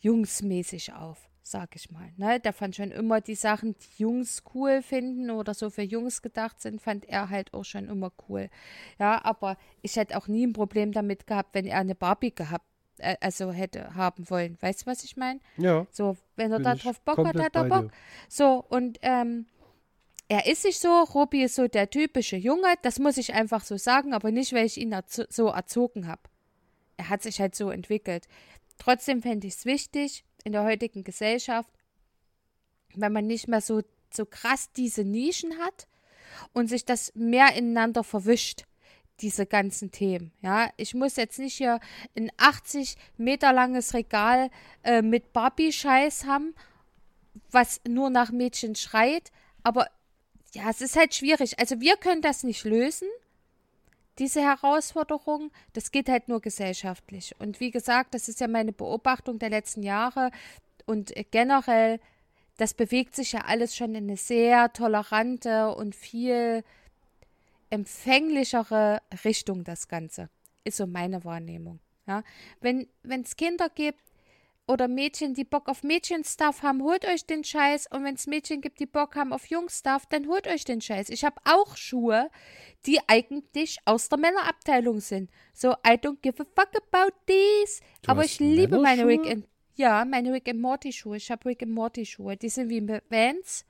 jungsmäßig 0.00 0.92
auf 0.94 1.28
sag 1.48 1.74
ich 1.74 1.90
mal. 1.90 2.12
Ne? 2.16 2.40
Der 2.40 2.52
fand 2.52 2.76
schon 2.76 2.90
immer 2.90 3.20
die 3.20 3.34
Sachen, 3.34 3.74
die 3.78 4.02
Jungs 4.02 4.42
cool 4.54 4.82
finden 4.82 5.30
oder 5.30 5.54
so 5.54 5.70
für 5.70 5.82
Jungs 5.82 6.22
gedacht 6.22 6.60
sind, 6.60 6.80
fand 6.80 7.08
er 7.08 7.30
halt 7.30 7.54
auch 7.54 7.64
schon 7.64 7.88
immer 7.88 8.12
cool. 8.28 8.50
Ja, 8.98 9.24
aber 9.24 9.56
ich 9.82 9.96
hätte 9.96 10.16
auch 10.16 10.28
nie 10.28 10.46
ein 10.46 10.52
Problem 10.52 10.92
damit 10.92 11.26
gehabt, 11.26 11.54
wenn 11.54 11.66
er 11.66 11.78
eine 11.78 11.94
Barbie 11.94 12.34
gehabt 12.34 12.66
äh, 12.98 13.16
also 13.20 13.52
hätte 13.52 13.94
haben 13.94 14.28
wollen. 14.30 14.58
Weißt 14.60 14.82
du, 14.82 14.86
was 14.86 15.04
ich 15.04 15.16
meine? 15.16 15.40
Ja. 15.56 15.86
So, 15.90 16.16
wenn 16.36 16.52
er 16.52 16.60
da 16.60 16.74
drauf 16.74 17.00
Bock 17.00 17.26
hat, 17.26 17.40
hat 17.40 17.56
er 17.56 17.64
Bock. 17.64 17.90
So, 18.28 18.64
und 18.68 18.98
ähm, 19.02 19.46
er 20.28 20.46
ist 20.46 20.62
sich 20.62 20.78
so, 20.78 20.88
Robi 20.88 21.42
ist 21.42 21.54
so 21.54 21.68
der 21.68 21.88
typische 21.88 22.36
Junge, 22.36 22.74
das 22.82 22.98
muss 22.98 23.16
ich 23.16 23.32
einfach 23.32 23.64
so 23.64 23.78
sagen, 23.78 24.12
aber 24.12 24.30
nicht, 24.30 24.52
weil 24.52 24.66
ich 24.66 24.76
ihn 24.76 24.92
erzo 24.92 25.24
so 25.30 25.48
erzogen 25.48 26.06
habe. 26.06 26.22
Er 26.98 27.08
hat 27.08 27.22
sich 27.22 27.40
halt 27.40 27.54
so 27.54 27.70
entwickelt. 27.70 28.28
Trotzdem 28.76 29.22
fände 29.22 29.46
ich 29.46 29.54
es 29.54 29.64
wichtig, 29.64 30.24
in 30.44 30.52
der 30.52 30.64
heutigen 30.64 31.02
Gesellschaft, 31.02 31.70
wenn 32.94 33.12
man 33.12 33.26
nicht 33.26 33.48
mehr 33.48 33.60
so, 33.60 33.82
so 34.12 34.26
krass 34.26 34.70
diese 34.72 35.04
Nischen 35.04 35.58
hat 35.58 35.88
und 36.52 36.68
sich 36.68 36.84
das 36.84 37.12
mehr 37.14 37.54
ineinander 37.54 38.04
verwischt, 38.04 38.64
diese 39.20 39.46
ganzen 39.46 39.90
Themen. 39.90 40.32
Ja, 40.42 40.70
ich 40.76 40.94
muss 40.94 41.16
jetzt 41.16 41.38
nicht 41.38 41.56
hier 41.56 41.80
ein 42.16 42.30
80 42.36 42.96
Meter 43.16 43.52
langes 43.52 43.94
Regal 43.94 44.50
äh, 44.84 45.02
mit 45.02 45.32
Barbie-Scheiß 45.32 46.26
haben, 46.26 46.54
was 47.50 47.80
nur 47.88 48.10
nach 48.10 48.30
Mädchen 48.30 48.74
schreit, 48.74 49.32
aber 49.62 49.88
ja, 50.54 50.70
es 50.70 50.80
ist 50.80 50.96
halt 50.96 51.14
schwierig. 51.14 51.58
Also 51.58 51.80
wir 51.80 51.96
können 51.96 52.22
das 52.22 52.42
nicht 52.42 52.64
lösen 52.64 53.08
diese 54.18 54.42
Herausforderung, 54.42 55.50
das 55.72 55.92
geht 55.92 56.08
halt 56.08 56.28
nur 56.28 56.40
gesellschaftlich. 56.40 57.34
Und 57.38 57.60
wie 57.60 57.70
gesagt, 57.70 58.14
das 58.14 58.28
ist 58.28 58.40
ja 58.40 58.48
meine 58.48 58.72
Beobachtung 58.72 59.38
der 59.38 59.50
letzten 59.50 59.82
Jahre 59.82 60.30
und 60.86 61.12
generell, 61.30 62.00
das 62.56 62.74
bewegt 62.74 63.14
sich 63.14 63.32
ja 63.32 63.42
alles 63.42 63.76
schon 63.76 63.94
in 63.94 64.04
eine 64.04 64.16
sehr 64.16 64.72
tolerante 64.72 65.74
und 65.74 65.94
viel 65.94 66.64
empfänglichere 67.70 69.00
Richtung, 69.24 69.64
das 69.64 69.88
Ganze. 69.88 70.28
Ist 70.64 70.78
so 70.78 70.86
meine 70.86 71.24
Wahrnehmung. 71.24 71.78
Ja, 72.06 72.24
wenn 72.60 72.88
es 73.04 73.36
Kinder 73.36 73.68
gibt, 73.68 74.00
oder 74.68 74.86
Mädchen, 74.86 75.34
die 75.34 75.44
Bock 75.44 75.68
auf 75.68 75.82
Mädchenstuff 75.82 76.62
haben, 76.62 76.82
holt 76.82 77.06
euch 77.06 77.26
den 77.26 77.42
Scheiß. 77.42 77.86
Und 77.90 78.04
wenn 78.04 78.14
es 78.14 78.26
Mädchen 78.26 78.60
gibt, 78.60 78.78
die 78.80 78.86
Bock 78.86 79.16
haben 79.16 79.32
auf 79.32 79.46
Jungstuff, 79.46 80.06
dann 80.06 80.28
holt 80.28 80.46
euch 80.46 80.64
den 80.64 80.80
Scheiß. 80.80 81.08
Ich 81.08 81.24
habe 81.24 81.36
auch 81.44 81.76
Schuhe, 81.76 82.30
die 82.86 83.00
eigentlich 83.08 83.78
aus 83.86 84.08
der 84.08 84.18
Männerabteilung 84.18 85.00
sind. 85.00 85.30
So, 85.54 85.72
I 85.86 85.94
don't 85.94 86.18
give 86.22 86.42
a 86.42 86.44
fuck 86.44 86.70
about 86.76 87.16
these. 87.26 87.80
Du 88.02 88.10
Aber 88.10 88.24
ich 88.24 88.38
liebe 88.38 88.78
meine 88.78 89.06
Rick 89.06 89.26
and 89.26 89.48
ja, 89.74 90.04
meine 90.04 90.32
Rick 90.32 90.48
and 90.48 90.60
Morty 90.60 90.92
Schuhe. 90.92 91.16
Ich 91.16 91.30
habe 91.30 91.46
Rick 91.46 91.62
and 91.62 91.72
Morty 91.72 92.04
Schuhe. 92.04 92.36
Die 92.36 92.48
sind 92.48 92.68
wie 92.68 92.86
Vans. 93.08 93.64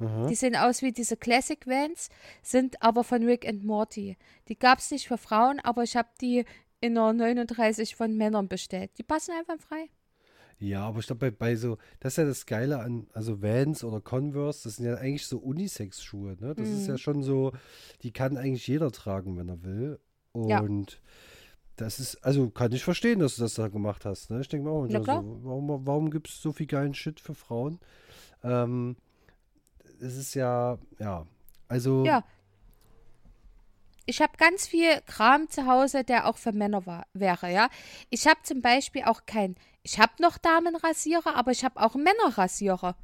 Aha. 0.00 0.26
Die 0.26 0.34
sehen 0.34 0.56
aus 0.56 0.82
wie 0.82 0.90
diese 0.90 1.16
Classic 1.16 1.64
Vans, 1.66 2.08
sind 2.42 2.82
aber 2.82 3.04
von 3.04 3.24
Rick 3.24 3.46
and 3.46 3.64
Morty. 3.64 4.16
Die 4.48 4.58
gab 4.58 4.80
es 4.80 4.90
nicht 4.90 5.06
für 5.06 5.18
Frauen, 5.18 5.60
aber 5.60 5.84
ich 5.84 5.96
habe 5.96 6.08
die 6.20 6.44
in 6.80 6.98
einer 6.98 7.12
39 7.12 7.94
von 7.94 8.16
Männern 8.16 8.48
bestellt. 8.48 8.90
Die 8.98 9.04
passen 9.04 9.32
einfach 9.32 9.58
frei. 9.58 9.88
Ja, 10.58 10.86
aber 10.86 11.00
ich 11.00 11.06
glaube, 11.06 11.30
bei, 11.30 11.36
bei 11.36 11.56
so, 11.56 11.78
das 12.00 12.14
ist 12.14 12.16
ja 12.18 12.24
das 12.24 12.46
Geile 12.46 12.80
an, 12.80 13.06
also 13.12 13.42
Vans 13.42 13.84
oder 13.84 14.00
Converse, 14.00 14.64
das 14.64 14.76
sind 14.76 14.86
ja 14.86 14.94
eigentlich 14.94 15.26
so 15.26 15.38
Unisex-Schuhe, 15.38 16.36
ne? 16.40 16.54
Das 16.54 16.68
mhm. 16.68 16.74
ist 16.76 16.86
ja 16.86 16.94
mhm. 16.94 16.98
schon 16.98 17.22
so, 17.22 17.52
die 18.02 18.12
kann 18.12 18.36
eigentlich 18.36 18.66
jeder 18.66 18.90
tragen, 18.92 19.36
wenn 19.36 19.48
er 19.48 19.62
will. 19.62 19.98
Und 20.32 20.92
ja. 20.92 20.98
das 21.76 22.00
ist, 22.00 22.24
also 22.24 22.50
kann 22.50 22.72
ich 22.72 22.84
verstehen, 22.84 23.18
dass 23.18 23.36
du 23.36 23.42
das 23.42 23.54
da 23.54 23.68
gemacht 23.68 24.04
hast, 24.04 24.30
ne? 24.30 24.40
Ich 24.40 24.48
denke 24.48 24.68
mir 24.68 24.72
auch, 24.72 24.82
also, 24.82 25.40
warum, 25.42 25.86
warum 25.86 26.10
gibt 26.10 26.28
es 26.28 26.40
so 26.40 26.52
viel 26.52 26.66
geilen 26.66 26.94
Shit 26.94 27.20
für 27.20 27.34
Frauen? 27.34 27.80
Ähm, 28.42 28.96
es 30.00 30.16
ist 30.16 30.34
ja, 30.34 30.78
ja, 30.98 31.26
also. 31.68 32.04
Ja, 32.04 32.24
ich 34.06 34.20
habe 34.20 34.36
ganz 34.36 34.66
viel 34.66 35.00
Kram 35.06 35.48
zu 35.48 35.66
Hause, 35.66 36.04
der 36.04 36.28
auch 36.28 36.36
für 36.36 36.52
Männer 36.52 36.84
war, 36.86 37.06
wäre, 37.14 37.50
ja. 37.52 37.68
Ich 38.10 38.26
habe 38.26 38.40
zum 38.42 38.60
Beispiel 38.60 39.04
auch 39.04 39.22
kein, 39.26 39.56
ich 39.84 40.00
habe 40.00 40.14
noch 40.18 40.38
Damenrasierer, 40.38 41.36
aber 41.36 41.52
ich 41.52 41.64
habe 41.64 41.80
auch 41.80 41.94
Männerrasierer. 41.94 42.96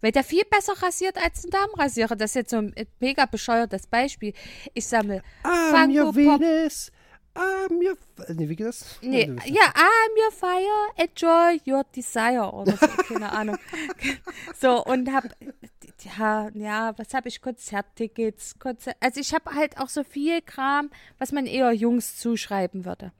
Weil 0.00 0.12
der 0.12 0.24
viel 0.24 0.44
besser 0.44 0.74
rasiert 0.82 1.16
als 1.22 1.44
ein 1.44 1.50
Damenrasierer. 1.50 2.16
Das 2.16 2.32
ist 2.32 2.34
jetzt 2.34 2.50
so 2.50 2.56
ein 2.56 2.74
mega 2.98 3.26
bescheuertes 3.26 3.86
Beispiel. 3.86 4.34
Ich 4.74 4.86
sammle 4.86 5.22
I'm 5.44 5.88
your 5.88 6.12
Funko. 6.12 6.40
Venus. 6.40 6.90
I'm 7.34 7.82
your. 7.82 7.96
Nee, 8.28 8.48
wie 8.48 8.56
geht 8.56 8.66
das? 8.66 8.98
Nee, 9.02 9.26
ja, 9.46 9.72
I'm 9.74 10.24
your 10.24 10.30
fire, 10.30 10.92
enjoy 10.96 11.60
your 11.66 11.84
desire 11.94 12.52
oder 12.52 12.76
so, 12.76 12.86
keine 12.86 13.30
Ahnung. 13.32 13.58
So, 14.60 14.84
und 14.84 15.12
hab, 15.12 15.24
ja, 16.16 16.48
ja, 16.54 16.96
was 16.96 17.12
habe 17.12 17.28
ich, 17.28 17.42
Konzerttickets, 17.42 18.58
Konzert, 18.60 18.96
also 19.00 19.20
ich 19.20 19.34
habe 19.34 19.52
halt 19.52 19.78
auch 19.78 19.88
so 19.88 20.04
viel 20.04 20.42
Kram, 20.42 20.90
was 21.18 21.32
man 21.32 21.46
eher 21.46 21.72
Jungs 21.72 22.16
zuschreiben 22.18 22.84
würde. 22.84 23.12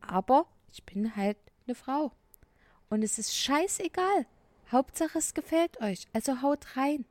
Aber 0.00 0.46
ich 0.72 0.84
bin 0.84 1.16
halt 1.16 1.36
eine 1.66 1.74
Frau. 1.74 2.12
Und 2.88 3.02
es 3.02 3.18
ist 3.18 3.34
scheißegal. 3.36 4.26
Hauptsache 4.70 5.18
es 5.18 5.34
gefällt 5.34 5.80
euch. 5.80 6.06
Also 6.12 6.42
haut 6.42 6.76
rein, 6.76 7.04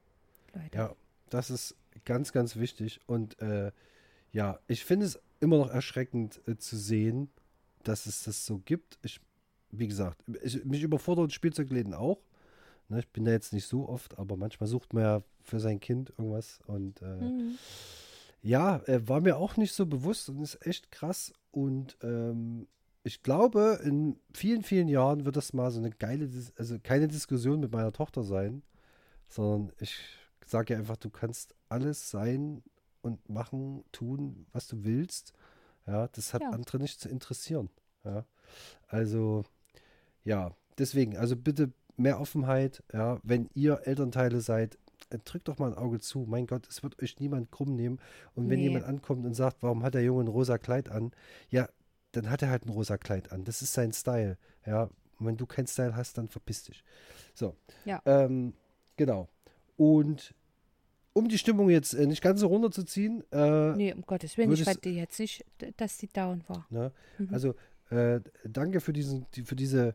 Leute. 0.53 0.77
Ja, 0.77 0.95
das 1.29 1.49
ist 1.49 1.75
ganz, 2.05 2.31
ganz 2.31 2.55
wichtig. 2.55 2.99
Und 3.05 3.39
äh, 3.41 3.71
ja, 4.31 4.59
ich 4.67 4.85
finde 4.85 5.05
es 5.05 5.19
immer 5.39 5.57
noch 5.57 5.69
erschreckend 5.69 6.41
äh, 6.47 6.57
zu 6.57 6.77
sehen, 6.77 7.29
dass 7.83 8.05
es 8.05 8.23
das 8.23 8.45
so 8.45 8.59
gibt. 8.59 8.97
Ich, 9.03 9.19
wie 9.71 9.87
gesagt, 9.87 10.23
ich, 10.43 10.63
mich 10.65 10.83
überfordert 10.83 11.33
Spielzeugläden 11.33 11.93
auch. 11.93 12.19
Ne, 12.89 12.99
ich 12.99 13.07
bin 13.09 13.25
da 13.25 13.31
jetzt 13.31 13.53
nicht 13.53 13.67
so 13.67 13.87
oft, 13.87 14.17
aber 14.17 14.35
manchmal 14.37 14.67
sucht 14.67 14.93
man 14.93 15.03
ja 15.03 15.23
für 15.41 15.59
sein 15.59 15.79
Kind 15.79 16.09
irgendwas. 16.17 16.59
Und 16.65 17.01
äh, 17.01 17.05
Mhm. 17.05 17.57
ja, 18.41 18.77
äh, 18.87 19.07
war 19.07 19.21
mir 19.21 19.37
auch 19.37 19.57
nicht 19.57 19.73
so 19.73 19.85
bewusst 19.85 20.29
und 20.29 20.41
ist 20.41 20.65
echt 20.65 20.91
krass. 20.91 21.33
Und 21.51 21.97
ähm, 22.01 22.67
ich 23.03 23.21
glaube, 23.23 23.79
in 23.83 24.17
vielen, 24.33 24.63
vielen 24.63 24.87
Jahren 24.87 25.25
wird 25.25 25.35
das 25.35 25.53
mal 25.53 25.71
so 25.71 25.79
eine 25.79 25.91
geile, 25.91 26.27
Dis 26.27 26.53
also 26.57 26.77
keine 26.81 27.07
Diskussion 27.07 27.59
mit 27.59 27.71
meiner 27.71 27.91
Tochter 27.91 28.23
sein, 28.23 28.63
sondern 29.27 29.73
ich 29.79 29.97
sage 30.45 30.73
ihr 30.73 30.79
einfach, 30.79 30.97
du 30.97 31.09
kannst 31.09 31.55
alles 31.69 32.09
sein 32.11 32.63
und 33.01 33.27
machen, 33.29 33.83
tun, 33.91 34.45
was 34.51 34.67
du 34.67 34.83
willst. 34.83 35.33
Ja, 35.85 36.07
das 36.07 36.33
hat 36.33 36.41
Ja. 36.43 36.49
andere 36.51 36.79
nicht 36.79 36.99
zu 37.01 37.09
interessieren. 37.09 37.69
Ja, 38.05 38.25
also, 38.87 39.43
ja, 40.23 40.51
deswegen, 40.77 41.17
also 41.17 41.35
bitte 41.35 41.71
mehr 41.97 42.19
Offenheit. 42.19 42.83
Ja, 42.93 43.19
wenn 43.23 43.49
ihr 43.53 43.81
Elternteile 43.85 44.39
seid, 44.41 44.77
äh, 45.09 45.19
drückt 45.23 45.47
doch 45.49 45.57
mal 45.59 45.71
ein 45.71 45.77
Auge 45.77 45.99
zu. 45.99 46.25
Mein 46.27 46.47
Gott, 46.47 46.67
es 46.69 46.83
wird 46.83 47.01
euch 47.03 47.19
niemand 47.19 47.51
krumm 47.51 47.75
nehmen. 47.75 47.99
Und 48.35 48.49
wenn 48.49 48.59
Nee. 48.59 48.67
jemand 48.67 48.85
ankommt 48.85 49.25
und 49.25 49.33
sagt, 49.33 49.57
warum 49.61 49.83
hat 49.83 49.93
der 49.93 50.03
Junge 50.03 50.23
ein 50.23 50.27
rosa 50.27 50.57
Kleid 50.57 50.89
an? 50.89 51.11
Ja, 51.49 51.67
dann 52.13 52.29
hat 52.29 52.41
er 52.41 52.49
halt 52.49 52.65
ein 52.65 52.69
rosa 52.69 52.97
Kleid 52.97 53.31
an. 53.31 53.43
Das 53.43 53.61
ist 53.61 53.73
sein 53.73 53.91
Style. 53.91 54.37
Ja, 54.65 54.83
und 55.19 55.27
wenn 55.27 55.37
du 55.37 55.45
keinen 55.45 55.67
Style 55.67 55.95
hast, 55.95 56.17
dann 56.17 56.27
verpiss 56.29 56.63
dich. 56.63 56.83
So. 57.35 57.55
Ja. 57.85 58.01
Ähm, 58.05 58.53
genau. 58.97 59.27
Und 59.77 60.33
um 61.13 61.27
die 61.27 61.37
Stimmung 61.37 61.69
jetzt 61.69 61.93
äh, 61.93 62.07
nicht 62.07 62.21
ganz 62.21 62.39
so 62.39 62.47
runterzuziehen, 62.47 63.23
äh, 63.31 63.75
Nee, 63.75 63.93
um 63.93 64.01
Gottes 64.03 64.37
Willen, 64.37 64.51
ich 64.51 64.63
die 64.81 64.95
jetzt 64.95 65.19
nicht, 65.19 65.45
dass 65.77 65.97
die 65.97 66.07
down 66.07 66.43
war. 66.47 66.65
Ne? 66.69 66.91
Mhm. 67.19 67.29
Also 67.31 67.55
äh, 67.89 68.19
danke 68.45 68.79
für 68.81 68.93
diesen, 68.93 69.25
die, 69.35 69.43
für 69.43 69.55
diese 69.55 69.93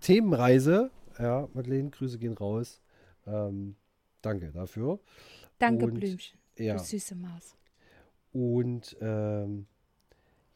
Themenreise. 0.00 0.90
Ja, 1.18 1.48
Madeleine, 1.52 1.90
Grüße 1.90 2.18
gehen 2.18 2.34
raus. 2.34 2.80
Ähm, 3.26 3.76
danke 4.22 4.50
dafür. 4.52 5.00
Danke, 5.58 5.86
Und- 5.86 5.94
Blümchen, 5.94 6.38
Ja. 6.56 6.76
du 6.76 6.82
süße 6.84 7.14
Maus. 7.14 7.56
Und 8.32 8.96
ähm, 9.00 9.66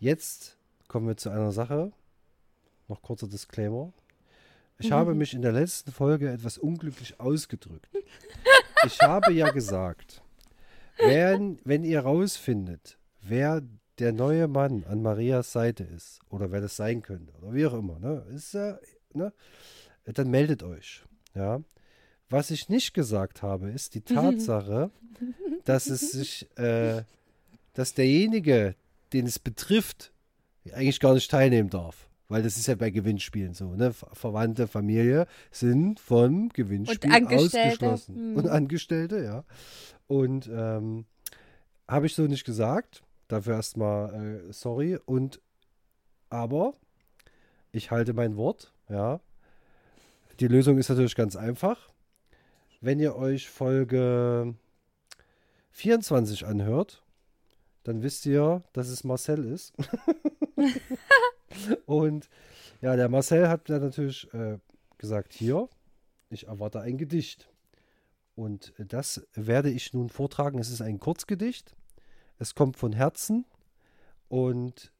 jetzt 0.02 0.58
kommen 0.88 1.06
wir 1.06 1.16
zu 1.16 1.30
einer 1.30 1.52
Sache. 1.52 1.92
Noch 2.88 3.02
kurzer 3.02 3.28
Disclaimer. 3.28 3.92
Ich 4.78 4.90
habe 4.90 5.14
mich 5.14 5.32
in 5.32 5.42
der 5.42 5.52
letzten 5.52 5.92
Folge 5.92 6.28
etwas 6.28 6.58
unglücklich 6.58 7.20
ausgedrückt. 7.20 7.88
Ich 8.84 9.00
habe 9.00 9.32
ja 9.32 9.50
gesagt, 9.50 10.22
wenn, 10.98 11.60
wenn 11.64 11.84
ihr 11.84 12.00
rausfindet, 12.00 12.98
wer 13.20 13.62
der 14.00 14.12
neue 14.12 14.48
Mann 14.48 14.82
an 14.84 15.02
Marias 15.02 15.52
Seite 15.52 15.84
ist 15.84 16.18
oder 16.30 16.50
wer 16.50 16.60
das 16.60 16.76
sein 16.76 17.02
könnte 17.02 17.32
oder 17.34 17.52
wie 17.54 17.64
auch 17.64 17.74
immer, 17.74 18.00
ne, 18.00 18.26
ist 18.34 18.54
ja, 18.54 18.78
ne, 19.14 19.32
dann 20.04 20.30
meldet 20.30 20.64
euch. 20.64 21.04
Ja. 21.34 21.62
Was 22.28 22.50
ich 22.50 22.68
nicht 22.68 22.92
gesagt 22.92 23.42
habe, 23.42 23.70
ist 23.70 23.94
die 23.94 24.00
Tatsache, 24.00 24.90
dass 25.64 25.86
es 25.86 26.10
sich, 26.10 26.48
äh, 26.58 27.04
dass 27.74 27.94
derjenige, 27.94 28.74
den 29.12 29.26
es 29.26 29.38
betrifft, 29.38 30.12
eigentlich 30.72 31.00
gar 31.00 31.14
nicht 31.14 31.30
teilnehmen 31.30 31.70
darf. 31.70 32.08
Weil 32.28 32.42
das 32.42 32.56
ist 32.56 32.66
ja 32.66 32.76
bei 32.76 32.90
Gewinnspielen 32.90 33.52
so, 33.52 33.74
ne? 33.74 33.92
Ver- 33.92 34.08
Verwandte, 34.14 34.66
Familie 34.66 35.26
sind 35.50 36.00
vom 36.00 36.48
Gewinnspiel 36.48 37.10
ausgeschlossen. 37.72 38.14
hm. 38.14 38.36
Und 38.36 38.48
Angestellte, 38.48 39.22
ja. 39.22 39.44
Und 40.06 40.48
ähm, 40.50 41.04
habe 41.86 42.06
ich 42.06 42.14
so 42.14 42.22
nicht 42.22 42.44
gesagt. 42.44 43.02
Dafür 43.28 43.54
erstmal 43.54 44.44
äh, 44.48 44.52
sorry. 44.52 44.98
Und 45.04 45.40
aber 46.30 46.72
ich 47.70 47.90
halte 47.90 48.14
mein 48.14 48.36
Wort, 48.36 48.72
ja. 48.88 49.20
Die 50.40 50.48
Lösung 50.48 50.78
ist 50.78 50.88
natürlich 50.88 51.14
ganz 51.14 51.36
einfach. 51.36 51.90
Wenn 52.80 52.98
ihr 52.98 53.14
euch 53.14 53.48
Folge 53.50 54.54
24 55.70 56.46
anhört, 56.46 57.02
dann 57.84 58.02
wisst 58.02 58.26
ihr, 58.26 58.62
dass 58.72 58.88
es 58.88 59.04
Marcel 59.04 59.44
ist. 59.44 59.72
Und 61.86 62.28
ja, 62.80 62.96
der 62.96 63.08
Marcel 63.08 63.48
hat 63.48 63.68
dann 63.68 63.82
natürlich 63.82 64.32
äh, 64.34 64.58
gesagt, 64.98 65.32
hier, 65.32 65.68
ich 66.30 66.46
erwarte 66.46 66.80
ein 66.80 66.98
Gedicht. 66.98 67.48
Und 68.34 68.72
das 68.78 69.26
werde 69.34 69.70
ich 69.70 69.92
nun 69.92 70.08
vortragen. 70.08 70.58
Es 70.58 70.70
ist 70.70 70.80
ein 70.80 70.98
Kurzgedicht. 70.98 71.76
Es 72.38 72.54
kommt 72.54 72.76
von 72.76 72.92
Herzen. 72.92 73.44
Und 74.28 74.92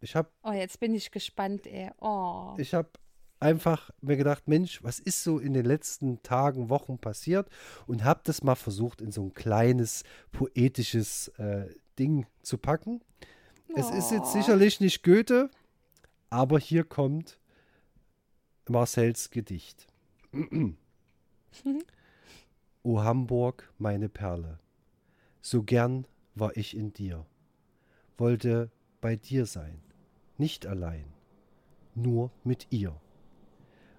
ich 0.00 0.16
habe 0.16 0.30
Oh, 0.42 0.52
jetzt 0.52 0.80
bin 0.80 0.94
ich 0.94 1.10
gespannt, 1.10 1.66
ey. 1.66 1.90
Oh. 2.00 2.54
ich 2.56 2.72
habe 2.72 2.88
einfach 3.40 3.90
mir 4.00 4.16
gedacht, 4.16 4.48
Mensch, 4.48 4.82
was 4.82 4.98
ist 4.98 5.22
so 5.22 5.38
in 5.38 5.52
den 5.52 5.64
letzten 5.64 6.22
Tagen, 6.22 6.70
Wochen 6.70 6.98
passiert? 6.98 7.48
Und 7.86 8.04
habe 8.04 8.20
das 8.24 8.42
mal 8.42 8.54
versucht, 8.54 9.00
in 9.00 9.12
so 9.12 9.22
ein 9.22 9.34
kleines 9.34 10.02
poetisches 10.32 11.28
äh, 11.38 11.66
Ding 11.98 12.26
zu 12.42 12.58
packen. 12.58 13.00
Es 13.74 13.90
ist 13.90 14.10
jetzt 14.10 14.28
Oh. 14.34 14.38
sicherlich 14.38 14.80
nicht 14.80 15.02
Goethe, 15.02 15.50
aber 16.30 16.58
hier 16.58 16.84
kommt 16.84 17.38
Marcells 18.68 19.30
Gedicht. 19.30 19.86
o 22.82 23.00
Hamburg, 23.00 23.72
meine 23.78 24.08
Perle, 24.08 24.58
so 25.40 25.62
gern 25.62 26.06
war 26.34 26.56
ich 26.56 26.76
in 26.76 26.92
dir, 26.92 27.26
wollte 28.16 28.70
bei 29.00 29.16
dir 29.16 29.46
sein, 29.46 29.80
nicht 30.36 30.66
allein, 30.66 31.12
nur 31.94 32.30
mit 32.44 32.68
ihr. 32.70 33.00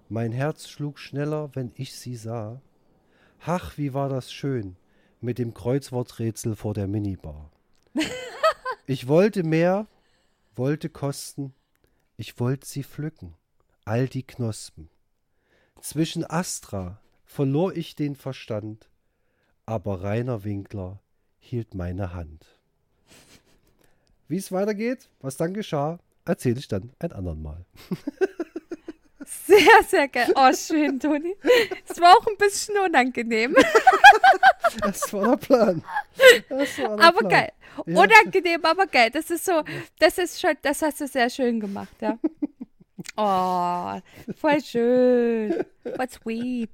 Mein 0.08 0.32
Herz 0.32 0.68
schlug 0.68 0.98
schneller, 0.98 1.54
wenn 1.54 1.72
ich 1.74 1.94
sie 1.94 2.16
sah. 2.16 2.60
Ach, 3.44 3.78
wie 3.78 3.94
war 3.94 4.08
das 4.08 4.32
schön 4.32 4.76
mit 5.20 5.38
dem 5.38 5.54
Kreuzworträtsel 5.54 6.56
vor 6.56 6.74
der 6.74 6.88
Minibar. 6.88 7.50
Ich 8.86 9.06
wollte 9.06 9.42
mehr, 9.44 9.86
wollte 10.56 10.88
kosten, 10.88 11.54
ich 12.16 12.40
wollte 12.40 12.66
sie 12.66 12.82
pflücken, 12.82 13.34
all 13.84 14.08
die 14.08 14.24
Knospen. 14.24 14.88
Zwischen 15.80 16.24
Astra 16.28 17.00
verlor 17.24 17.76
ich 17.76 17.94
den 17.94 18.16
Verstand, 18.16 18.88
aber 19.64 20.02
Rainer 20.02 20.44
Winkler 20.44 21.00
hielt 21.38 21.74
meine 21.74 22.12
Hand. 22.12 22.58
Wie 24.28 24.36
es 24.36 24.52
weitergeht, 24.52 25.08
was 25.20 25.36
dann 25.36 25.54
geschah, 25.54 25.98
erzähle 26.24 26.58
ich 26.58 26.68
dann 26.68 26.92
ein 26.98 27.12
andern 27.12 27.42
Mal. 27.42 27.64
Sehr, 29.46 29.82
sehr 29.86 30.08
geil. 30.08 30.32
Oh, 30.34 30.52
schön, 30.52 30.98
Toni. 30.98 31.36
Es 31.88 32.00
war 32.00 32.16
auch 32.16 32.26
ein 32.26 32.36
bisschen 32.36 32.76
unangenehm, 32.78 33.54
Das 34.80 35.12
war 35.12 35.30
der 35.30 35.36
Plan. 35.36 35.82
War 36.48 36.66
der 36.66 37.06
aber 37.06 37.18
Plan. 37.18 37.28
geil. 37.28 37.52
Ja. 37.86 38.02
Unangenehm, 38.02 38.64
aber 38.64 38.86
geil. 38.86 39.10
Das 39.10 39.30
ist 39.30 39.44
so, 39.44 39.62
das 39.98 40.18
ist 40.18 40.40
schon, 40.40 40.54
das 40.62 40.82
hast 40.82 41.00
du 41.00 41.06
sehr 41.06 41.30
schön 41.30 41.60
gemacht, 41.60 41.94
ja. 42.00 42.18
Oh, 43.16 43.98
voll 44.36 44.60
schön. 44.62 45.64
Voll 45.96 46.08
sweet. 46.10 46.70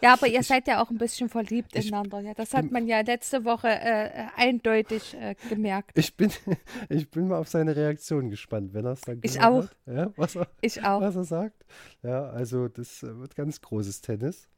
Ja, 0.00 0.14
aber 0.14 0.26
ihr 0.26 0.42
seid 0.42 0.66
ja 0.66 0.82
auch 0.82 0.90
ein 0.90 0.98
bisschen 0.98 1.28
verliebt 1.28 1.76
ich 1.76 1.88
ineinander. 1.88 2.20
Ja, 2.20 2.34
das 2.34 2.52
hat 2.54 2.70
man 2.70 2.86
ja 2.86 3.00
letzte 3.00 3.44
Woche 3.44 3.68
äh, 3.68 4.26
eindeutig 4.36 5.14
äh, 5.14 5.34
gemerkt. 5.48 5.96
Ich 5.96 6.16
bin, 6.16 6.32
ich 6.88 7.08
bin 7.10 7.28
mal 7.28 7.38
auf 7.38 7.48
seine 7.48 7.76
Reaktion 7.76 8.30
gespannt, 8.30 8.74
wenn 8.74 8.84
er 8.84 8.92
es 8.92 9.02
dann 9.02 9.20
Ich 9.22 9.40
auch. 9.40 9.64
Hat. 9.64 9.76
Ja, 9.86 10.12
was, 10.16 10.36
er, 10.36 10.48
Ich 10.60 10.82
auch. 10.82 11.00
was 11.00 11.14
er 11.16 11.24
sagt. 11.24 11.64
Ja, 12.02 12.24
also 12.30 12.68
das 12.68 13.02
äh, 13.02 13.16
wird 13.18 13.36
ganz 13.36 13.60
großes 13.60 14.00
Tennis. 14.00 14.48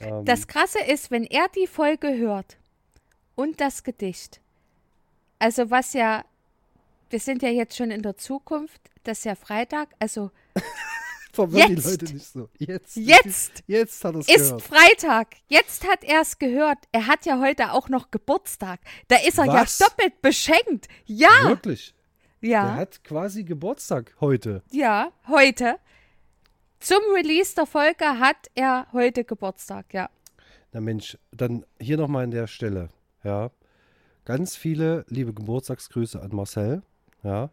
Ähm, 0.00 0.24
Das 0.24 0.46
Krasse 0.46 0.78
ist, 0.80 1.10
wenn 1.10 1.24
er 1.24 1.46
die 1.56 1.66
Folge 1.66 2.16
hört 2.16 2.56
und 3.34 3.60
das 3.60 3.82
Gedicht, 3.82 4.40
also 5.38 5.70
was 5.70 5.92
ja, 5.92 6.24
wir 7.10 7.18
sind 7.18 7.42
ja 7.42 7.48
jetzt 7.50 7.76
schon 7.76 7.90
in 7.90 8.02
der 8.02 8.16
Zukunft, 8.16 8.80
das 9.04 9.18
ist 9.18 9.24
ja 9.24 9.34
Freitag, 9.34 9.88
also 9.98 10.30
Verwirr 11.32 11.66
die 11.66 11.74
Jetzt. 11.74 11.86
Leute 11.90 12.12
nicht 12.12 12.26
so. 12.26 12.48
Jetzt. 12.58 12.96
Jetzt 12.96 13.62
Jetzt 13.66 14.04
hat 14.04 14.14
er 14.14 14.20
es 14.20 14.28
ist 14.28 14.36
gehört. 14.48 14.62
Freitag. 14.62 15.28
Jetzt 15.48 15.88
hat 15.88 16.04
er 16.04 16.20
es 16.20 16.38
gehört. 16.38 16.78
Er 16.92 17.06
hat 17.06 17.24
ja 17.24 17.40
heute 17.40 17.72
auch 17.72 17.88
noch 17.88 18.10
Geburtstag. 18.10 18.80
Da 19.08 19.16
ist 19.16 19.38
er 19.38 19.46
Was? 19.46 19.78
ja 19.78 19.86
doppelt 19.86 20.20
beschenkt. 20.20 20.88
Ja, 21.06 21.30
Wirklich. 21.44 21.94
Ja, 22.40 22.74
hat 22.74 23.02
quasi 23.04 23.44
Geburtstag 23.44 24.14
heute. 24.20 24.62
ja, 24.70 25.12
heute. 25.28 25.76
Zum 26.80 26.98
Release 27.14 27.54
der 27.54 27.66
Folge 27.66 28.04
hat 28.18 28.50
er 28.56 28.88
heute 28.92 29.22
Geburtstag, 29.24 29.94
ja. 29.94 30.10
Na 30.72 30.80
Mensch, 30.80 31.16
dann 31.30 31.64
hier 31.80 31.96
nochmal 31.96 32.24
an 32.24 32.32
der 32.32 32.48
Stelle. 32.48 32.90
Ja. 33.22 33.50
Ganz 34.24 34.56
viele 34.56 35.04
liebe 35.08 35.32
Geburtstagsgrüße 35.32 36.20
an 36.20 36.34
Marcel. 36.34 36.82
Ja. 37.22 37.50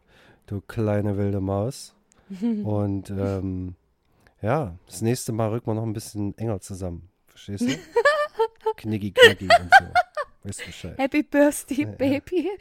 Du 0.47 0.61
kleine 0.61 1.17
wilde 1.17 1.39
Maus. 1.41 1.93
Und 2.63 3.09
ähm, 3.09 3.75
ja, 4.41 4.75
das 4.85 5.01
nächste 5.01 5.31
Mal 5.31 5.49
rücken 5.49 5.67
wir 5.67 5.75
noch 5.75 5.83
ein 5.83 5.93
bisschen 5.93 6.37
enger 6.37 6.61
zusammen. 6.61 7.09
Verstehst 7.27 7.61
du? 7.63 7.77
Knicki, 8.77 9.11
knacki 9.11 9.45
und 9.45 9.69
so. 9.79 9.85
Weißt 10.43 10.61
du 10.61 10.65
Bescheid. 10.65 10.97
Happy 10.97 11.23
Birthday, 11.23 11.85
Baby. 11.85 12.49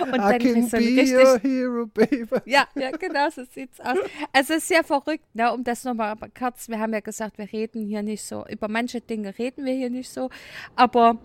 Und 0.00 0.08
I 0.08 0.12
dann 0.12 0.38
can 0.38 0.38
kriegst 0.38 0.72
du 0.72 0.78
be 0.78 1.22
your 1.22 1.38
hero, 1.38 1.86
baby. 1.86 2.26
Ja, 2.46 2.66
ja, 2.74 2.90
genau, 2.90 3.28
so 3.30 3.44
sieht's 3.44 3.78
aus. 3.80 3.98
Also 4.32 4.54
es 4.54 4.62
ist 4.62 4.68
sehr 4.68 4.82
verrückt, 4.84 5.34
ne, 5.34 5.52
um 5.52 5.62
das 5.62 5.84
nochmal 5.84 6.16
kurz, 6.36 6.68
wir 6.68 6.78
haben 6.78 6.92
ja 6.92 7.00
gesagt, 7.00 7.38
wir 7.38 7.52
reden 7.52 7.86
hier 7.86 8.02
nicht 8.02 8.24
so, 8.24 8.46
über 8.46 8.68
manche 8.68 9.00
Dinge 9.00 9.38
reden 9.38 9.64
wir 9.64 9.74
hier 9.74 9.90
nicht 9.90 10.10
so, 10.10 10.30
aber 10.76 11.18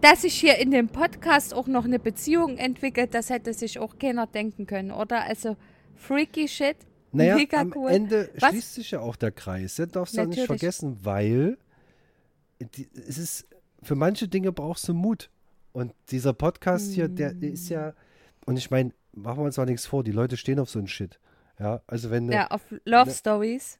dass 0.00 0.22
sich 0.22 0.34
hier 0.34 0.58
in 0.58 0.70
dem 0.70 0.88
Podcast 0.88 1.52
auch 1.54 1.66
noch 1.66 1.84
eine 1.84 1.98
Beziehung 1.98 2.56
entwickelt, 2.58 3.14
das 3.14 3.30
hätte 3.30 3.52
sich 3.54 3.78
auch 3.78 3.98
keiner 3.98 4.26
denken 4.26 4.66
können, 4.66 4.90
oder? 4.90 5.22
Also 5.24 5.56
freaky 5.94 6.48
shit, 6.48 6.76
Naja, 7.12 7.36
mega 7.36 7.60
am 7.60 7.72
cool. 7.76 7.90
Ende 7.90 8.30
Was? 8.38 8.50
schließt 8.50 8.74
sich 8.74 8.90
ja 8.92 9.00
auch 9.00 9.16
der 9.16 9.32
Kreis. 9.32 9.76
Das 9.76 9.88
darfst 9.90 10.16
du 10.16 10.22
auch 10.22 10.26
nicht 10.26 10.46
vergessen, 10.46 10.98
weil 11.02 11.58
die, 12.60 12.88
es 12.94 13.18
ist, 13.18 13.46
für 13.82 13.94
manche 13.94 14.28
Dinge 14.28 14.52
brauchst 14.52 14.88
du 14.88 14.94
Mut. 14.94 15.30
Und 15.72 15.94
dieser 16.10 16.32
Podcast 16.32 16.92
hier, 16.92 17.08
der 17.08 17.34
Mm. 17.34 17.42
ist 17.44 17.68
ja, 17.68 17.94
und 18.44 18.56
ich 18.56 18.70
meine, 18.70 18.92
machen 19.12 19.38
wir 19.38 19.44
uns 19.44 19.56
mal 19.56 19.66
nichts 19.66 19.86
vor, 19.86 20.02
die 20.02 20.10
Leute 20.12 20.36
stehen 20.36 20.58
auf 20.58 20.68
so 20.68 20.78
einen 20.78 20.88
Shit. 20.88 21.20
Ja, 21.58 21.82
also 21.86 22.10
wenn, 22.10 22.30
Ja, 22.32 22.48
auf 22.48 22.62
Love 22.84 23.06
ne- 23.10 23.14
Stories. 23.14 23.78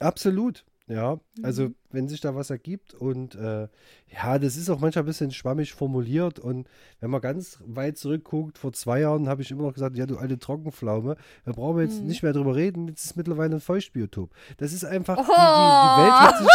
absolut, 0.00 0.64
ja, 0.88 1.18
also 1.42 1.64
Mhm. 1.64 1.74
wenn 1.90 2.08
sich 2.08 2.20
da 2.20 2.34
was 2.34 2.50
ergibt 2.50 2.94
und 2.94 3.34
äh, 3.34 3.68
ja, 4.12 4.38
das 4.38 4.56
ist 4.56 4.68
auch 4.70 4.80
manchmal 4.80 5.04
ein 5.04 5.06
bisschen 5.06 5.30
schwammig 5.30 5.74
formuliert 5.74 6.38
und 6.38 6.66
wenn 7.00 7.10
man 7.10 7.20
ganz 7.20 7.58
weit 7.66 7.98
zurückguckt, 7.98 8.58
vor 8.58 8.72
zwei 8.72 9.00
Jahren 9.00 9.28
habe 9.28 9.42
ich 9.42 9.50
immer 9.50 9.62
noch 9.64 9.74
gesagt, 9.74 9.96
ja, 9.96 10.06
du 10.06 10.16
alte 10.18 10.38
Trockenpflaume, 10.38 11.16
da 11.44 11.52
brauchen 11.52 11.76
wir 11.76 11.84
jetzt 11.84 12.00
Mhm. 12.00 12.06
nicht 12.08 12.22
mehr 12.22 12.32
drüber 12.32 12.56
reden, 12.56 12.88
jetzt 12.88 13.04
ist 13.04 13.16
mittlerweile 13.16 13.56
ein 13.56 13.60
Feuchtbiotop. 13.60 14.30
Das 14.56 14.72
ist 14.72 14.84
einfach, 14.84 15.16
die, 15.16 15.24
die, 15.24 15.30
Oh. 15.30 15.96
die 15.96 16.02
Welt 16.02 16.38
sich, 16.38 16.48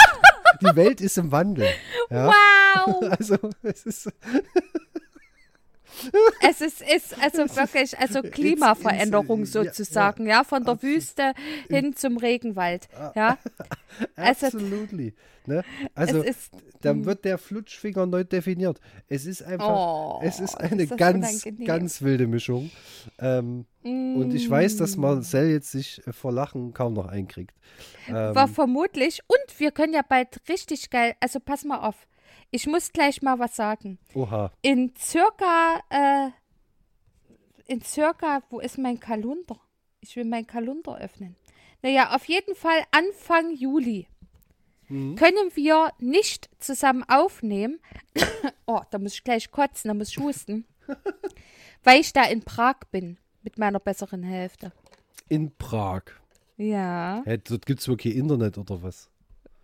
die 0.72 0.76
Welt 0.76 1.02
ist 1.02 1.17
im 1.17 1.32
Wandel. 1.32 1.67
Ja? 2.10 2.28
Wow! 2.28 2.34
Also, 3.19 3.38
es 3.62 3.86
ist, 3.86 4.12
Es 6.41 6.62
ist, 6.62 6.82
ist 6.82 7.15
also 7.21 7.43
wirklich, 7.56 7.97
also 7.97 8.21
Klimaveränderung 8.21 9.45
sozusagen, 9.45 10.27
ja, 10.27 10.43
von 10.43 10.63
der. 10.65 10.82
Wüste 10.84 11.34
hin 11.69 11.95
zum 11.95 12.17
Regenwald, 12.17 12.88
ja. 13.15 13.38
Also- 14.15 14.47
absolutely. 14.47 15.13
Ne? 15.45 15.62
Also, 15.93 16.21
ist, 16.21 16.51
dann 16.82 17.03
wird 17.06 17.25
der 17.25 17.38
Flutschfinger 17.38 18.06
neu 18.06 18.23
definiert. 18.23 18.79
Es 19.10 19.25
ist 19.25 19.43
einfach, 19.43 20.17
Oh, 20.17 20.19
es 20.23 20.39
ist 20.39 20.51
ist 20.53 20.56
eine 20.56 20.88
das 20.88 20.97
ganz, 20.97 21.43
unangenehm. 21.45 21.67
ganz 21.67 22.01
wilde 22.01 22.27
Mischung. 22.27 22.71
Ähm, 23.19 23.65
Und 23.84 24.34
ich 24.34 24.49
weiß, 24.49 24.77
dass 24.77 24.95
Mm. 24.95 25.01
Marcel 25.01 25.51
jetzt 25.51 25.69
sich 25.71 26.01
äh, 26.08 26.13
vor 26.13 26.32
Lachen 26.32 26.73
kaum 26.73 26.93
noch 26.93 27.08
einkriegt. 27.08 27.53
Ähm, 28.08 28.34
war 28.34 28.47
vermutlich, 28.47 29.19
und 29.27 29.60
wir 29.60 29.71
können 29.71 29.93
ja 29.93 30.01
bald 30.08 30.39
richtig 30.47 30.89
geil, 30.89 31.13
also 31.19 31.41
pass 31.41 31.65
mal 31.65 31.79
auf, 31.79 32.08
ich 32.54 32.68
muss 32.68 32.92
gleich 32.92 33.22
mal 33.22 33.39
was 33.39 33.56
sagen. 33.56 33.98
oha. 34.13 34.52
In 34.62 34.94
circa, 34.98 35.82
äh, 35.89 36.30
in 37.66 37.82
circa, 37.82 38.42
wo 38.50 38.60
ist 38.60 38.78
mein 38.78 39.00
Kalender? 39.00 39.60
Ich 40.02 40.16
will 40.16 40.26
meinen 40.26 40.48
Kalender 40.48 40.98
öffnen. 41.00 41.36
Naja, 41.82 42.16
auf 42.16 42.26
jeden 42.26 42.56
Fall 42.56 42.80
Anfang 42.92 43.52
Juli 43.56 44.08
Mhm. 44.89 45.16
können 45.16 45.50
wir 45.56 45.92
nicht 46.00 46.50
zusammen 46.60 47.04
aufnehmen. 47.08 47.80
oh, 48.68 48.82
da 48.92 49.00
muss 49.00 49.13
ich 49.16 49.24
gleich 49.24 49.50
kotzen, 49.50 49.88
da 49.88 49.94
muss 49.94 50.10
ich 50.10 50.20
husten. 50.20 50.66
weil 51.84 52.02
ich 52.02 52.12
da 52.13 52.26
in 52.26 52.42
Prag 52.44 52.76
bin 52.92 53.18
mit 53.42 53.58
meiner 53.58 53.80
besseren 53.80 54.24
Hälfte. 54.24 54.72
In 55.30 55.56
Prag. 55.58 56.04
Ja, 56.58 57.24
Hä, 57.26 57.38
dort 57.38 57.66
gibt 57.66 57.80
es 57.80 57.88
wirklich 57.88 58.16
Internet 58.16 58.58
oder 58.58 58.84
was? 58.84 59.10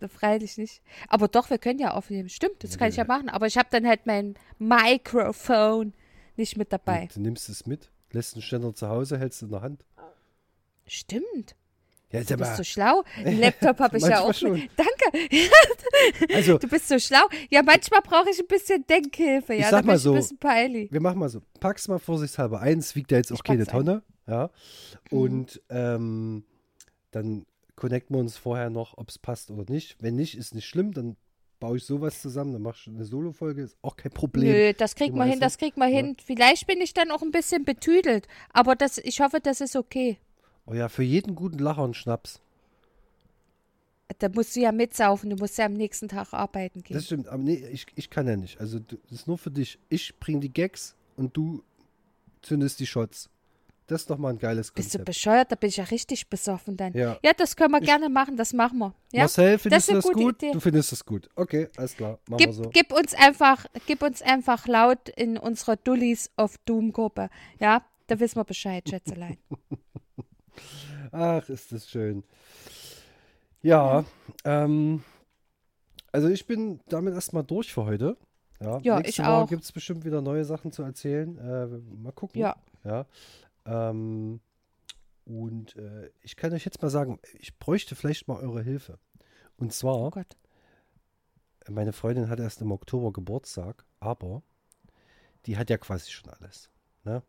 Freilich 0.07 0.57
nicht. 0.57 0.81
Aber 1.09 1.27
doch, 1.27 1.49
wir 1.49 1.57
können 1.57 1.79
ja 1.79 1.93
aufnehmen. 1.93 2.29
Stimmt, 2.29 2.63
das 2.63 2.77
kann 2.77 2.89
ich 2.89 2.95
ja 2.95 3.03
machen. 3.05 3.27
Aber 3.29 3.47
ich 3.47 3.57
habe 3.57 3.67
dann 3.71 3.85
halt 3.87 4.05
mein 4.05 4.35
Mikrofon 4.59 5.93
nicht 6.37 6.55
mit 6.57 6.71
dabei. 6.71 7.09
Du 7.13 7.19
nimmst 7.19 7.49
es 7.49 7.65
mit, 7.65 7.91
lässt 8.11 8.35
einen 8.35 8.41
Ständer 8.43 8.73
zu 8.73 8.87
Hause, 8.87 9.17
hältst 9.19 9.41
in 9.41 9.49
der 9.49 9.61
Hand. 9.61 9.83
Stimmt. 10.87 11.55
Ja, 12.11 12.23
Du 12.23 12.37
bist 12.37 12.57
so 12.57 12.63
schlau. 12.63 13.03
Einen 13.17 13.39
Laptop 13.39 13.77
habe 13.79 13.97
ich 13.97 14.03
ja 14.03 14.21
auch. 14.21 14.33
schon. 14.33 14.53
Mit. 14.53 14.71
Danke. 14.75 15.29
also, 16.33 16.57
Du 16.57 16.67
bist 16.67 16.87
so 16.87 16.97
schlau. 16.97 17.21
Ja, 17.51 17.61
manchmal 17.61 18.01
brauche 18.01 18.31
ich 18.31 18.39
ein 18.39 18.47
bisschen 18.47 18.83
Denkhilfe. 18.87 19.53
Ja, 19.53 19.59
Ich 19.65 19.67
sag 19.67 19.85
mal 19.85 19.99
so, 19.99 20.13
ein 20.13 20.15
bisschen 20.15 20.39
peilig. 20.39 20.91
wir 20.91 21.01
machen 21.01 21.19
mal 21.19 21.29
so. 21.29 21.41
Pack's 21.59 21.87
mal 21.87 21.99
vorsichtshalber 21.99 22.61
ein. 22.61 22.79
Es 22.79 22.95
wiegt 22.95 23.11
ja 23.11 23.17
jetzt 23.17 23.31
auch 23.31 23.35
Ich 23.35 23.43
keine 23.43 23.65
pack's 23.65 23.77
ein. 23.77 23.85
Tonne. 23.85 24.03
Ja. 24.25 24.49
Mhm. 25.11 25.17
Und 25.19 25.61
ähm, 25.69 26.43
dann 27.11 27.45
connecten 27.79 28.15
wir 28.15 28.19
uns 28.19 28.37
vorher 28.37 28.69
noch, 28.69 28.97
ob 28.97 29.09
es 29.09 29.17
passt 29.17 29.49
oder 29.49 29.71
nicht. 29.71 29.95
Wenn 29.99 30.15
nicht, 30.15 30.37
ist 30.37 30.53
nicht 30.53 30.67
schlimm. 30.67 30.91
Dann 30.93 31.15
baue 31.59 31.77
ich 31.77 31.85
sowas 31.85 32.21
zusammen. 32.21 32.51
Dann 32.51 32.61
machst 32.61 32.85
du 32.85 32.91
eine 32.91 33.05
Solo-Folge. 33.05 33.63
Ist 33.63 33.77
auch 33.81 33.95
kein 33.95 34.11
Problem. 34.11 34.51
Nö, 34.51 34.73
das 34.73 34.95
kriegt 34.95 35.15
man 35.15 35.29
hin, 35.29 35.39
das 35.39 35.57
kriegt 35.57 35.77
man 35.77 35.89
hin. 35.89 36.17
Vielleicht 36.23 36.67
bin 36.67 36.81
ich 36.81 36.93
dann 36.93 37.09
auch 37.09 37.21
ein 37.21 37.31
bisschen 37.31 37.63
betüdelt. 37.63 38.27
Aber 38.51 38.75
das, 38.75 38.97
ich 38.97 39.21
hoffe, 39.21 39.39
das 39.41 39.61
ist 39.61 39.75
okay. 39.75 40.17
Oh 40.65 40.73
ja, 40.73 40.89
für 40.89 41.03
jeden 41.03 41.35
guten 41.35 41.57
Lacher 41.57 41.83
einen 41.83 41.93
Schnaps. 41.93 42.41
Da 44.19 44.27
musst 44.27 44.55
du 44.55 44.59
ja 44.59 44.73
mitsaufen. 44.73 45.29
Du 45.29 45.37
musst 45.37 45.57
ja 45.57 45.65
am 45.65 45.73
nächsten 45.73 46.09
Tag 46.09 46.33
arbeiten 46.33 46.83
gehen. 46.83 46.95
Das 46.95 47.05
stimmt. 47.05 47.29
Aber 47.29 47.41
nee, 47.41 47.65
ich, 47.71 47.87
ich 47.95 48.09
kann 48.09 48.27
ja 48.27 48.35
nicht. 48.35 48.59
Also, 48.59 48.79
das 48.79 48.99
ist 49.09 49.27
nur 49.27 49.37
für 49.37 49.51
dich. 49.51 49.79
Ich 49.87 50.19
bring 50.19 50.41
die 50.41 50.51
Gags 50.51 50.95
und 51.15 51.37
du 51.37 51.63
zündest 52.41 52.79
die 52.81 52.87
Shots. 52.87 53.29
Das 53.89 54.01
ist 54.01 54.09
doch 54.09 54.17
mal 54.19 54.29
ein 54.29 54.37
geiles 54.37 54.71
Bist 54.71 54.93
du 54.93 54.99
Konzept. 54.99 55.05
bescheuert? 55.05 55.51
Da 55.51 55.55
bin 55.55 55.69
ich 55.69 55.77
ja 55.77 55.83
richtig 55.85 56.29
besoffen 56.29 56.77
dann. 56.77 56.93
Ja. 56.93 57.17
Ja, 57.23 57.31
das 57.35 57.55
können 57.55 57.71
wir 57.73 57.81
Ich- 57.81 57.87
gerne 57.87 58.07
machen. 58.07 58.37
Das 58.37 58.53
machen 58.53 58.77
wir. 58.77 58.93
Ja? 59.11 59.21
Marcel, 59.21 59.53
Das 59.53 59.61
findest 59.63 59.89
ist 59.89 60.03
du 60.05 60.09
das 60.11 60.13
gut? 60.23 60.35
Idee. 60.43 60.51
Du 60.51 60.59
findest 60.59 60.91
das 60.91 61.03
gut. 61.05 61.27
Okay, 61.35 61.69
alles 61.75 61.95
klar. 61.95 62.19
Machen 62.27 62.37
Gib, 62.37 62.47
wir 62.49 62.53
so. 62.53 62.69
gib, 62.71 62.91
uns 62.93 63.13
einfach, 63.15 63.65
gib 63.87 64.01
uns 64.03 64.21
einfach 64.21 64.67
laut 64.67 65.09
in 65.09 65.37
unserer 65.37 65.75
Dullies 65.75 66.29
of 66.37 66.57
Doom 66.65 66.93
Gruppe. 66.93 67.29
Ja, 67.59 67.83
da 68.07 68.19
wissen 68.19 68.35
wir 68.37 68.43
Bescheid, 68.43 68.87
Schätzelein. 68.87 69.37
Ach, 71.11 71.47
ist 71.49 71.71
das 71.71 71.89
schön. 71.89 72.23
Ja, 73.61 74.05
ähm, 74.45 75.03
also 76.11 76.27
ich 76.29 76.45
bin 76.45 76.79
damit 76.87 77.13
erstmal 77.13 77.43
durch 77.43 77.73
für 77.73 77.85
heute. 77.85 78.17
Ja, 78.61 78.79
Ja, 78.81 78.95
nächste 78.97 79.09
ich 79.21 79.27
Woche 79.27 79.33
auch. 79.35 79.49
gibt 79.49 79.63
es 79.63 79.71
bestimmt 79.71 80.05
wieder 80.05 80.21
neue 80.21 80.45
Sachen 80.45 80.71
zu 80.71 80.83
erzählen. 80.83 81.37
Äh, 81.37 81.67
mal 82.01 82.11
gucken. 82.11 82.39
Ja. 82.39 82.55
Ja. 82.83 83.05
Ähm, 83.69 84.41
und 85.25 85.75
äh, 85.75 86.09
ich 86.21 86.35
kann 86.35 86.53
euch 86.53 86.65
jetzt 86.65 86.81
mal 86.81 86.89
sagen, 86.89 87.19
ich 87.37 87.57
bräuchte 87.59 87.95
vielleicht 87.95 88.27
mal 88.27 88.39
eure 88.39 88.63
Hilfe. 88.63 88.97
Und 89.57 89.67
Oh 89.67 89.71
zwar, 89.71 90.11
Gott. 90.11 90.37
meine 91.69 91.93
Freundin 91.93 92.29
hat 92.29 92.39
erst 92.39 92.61
im 92.61 92.71
Oktober 92.71 93.13
Geburtstag, 93.13 93.85
aber 93.99 94.41
die 95.45 95.57
hat 95.57 95.69
ja 95.69 95.77
quasi 95.77 96.09
schon 96.09 96.31
alles. 96.31 96.71
Ne? 97.03 97.21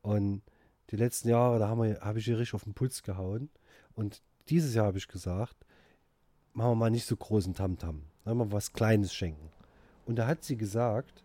Und 0.00 0.42
die 0.90 0.96
letzten 0.96 1.28
Jahre, 1.28 1.58
da 1.58 1.68
habe 1.68 1.98
hab 2.00 2.16
ich 2.16 2.28
ihr 2.28 2.38
richtig 2.38 2.54
auf 2.54 2.64
den 2.64 2.74
Puls 2.74 3.02
gehauen. 3.02 3.50
Und 3.94 4.22
dieses 4.48 4.74
Jahr 4.74 4.86
habe 4.86 4.98
ich 4.98 5.08
gesagt, 5.08 5.56
machen 6.52 6.70
wir 6.72 6.76
mal 6.76 6.90
nicht 6.90 7.06
so 7.06 7.16
großen 7.16 7.54
Tamtam. 7.54 8.04
Ne? 8.24 8.34
Mal 8.34 8.52
was 8.52 8.72
Kleines 8.72 9.12
schenken. 9.12 9.50
Und 10.06 10.16
da 10.16 10.26
hat 10.26 10.44
sie 10.44 10.56
gesagt, 10.56 11.24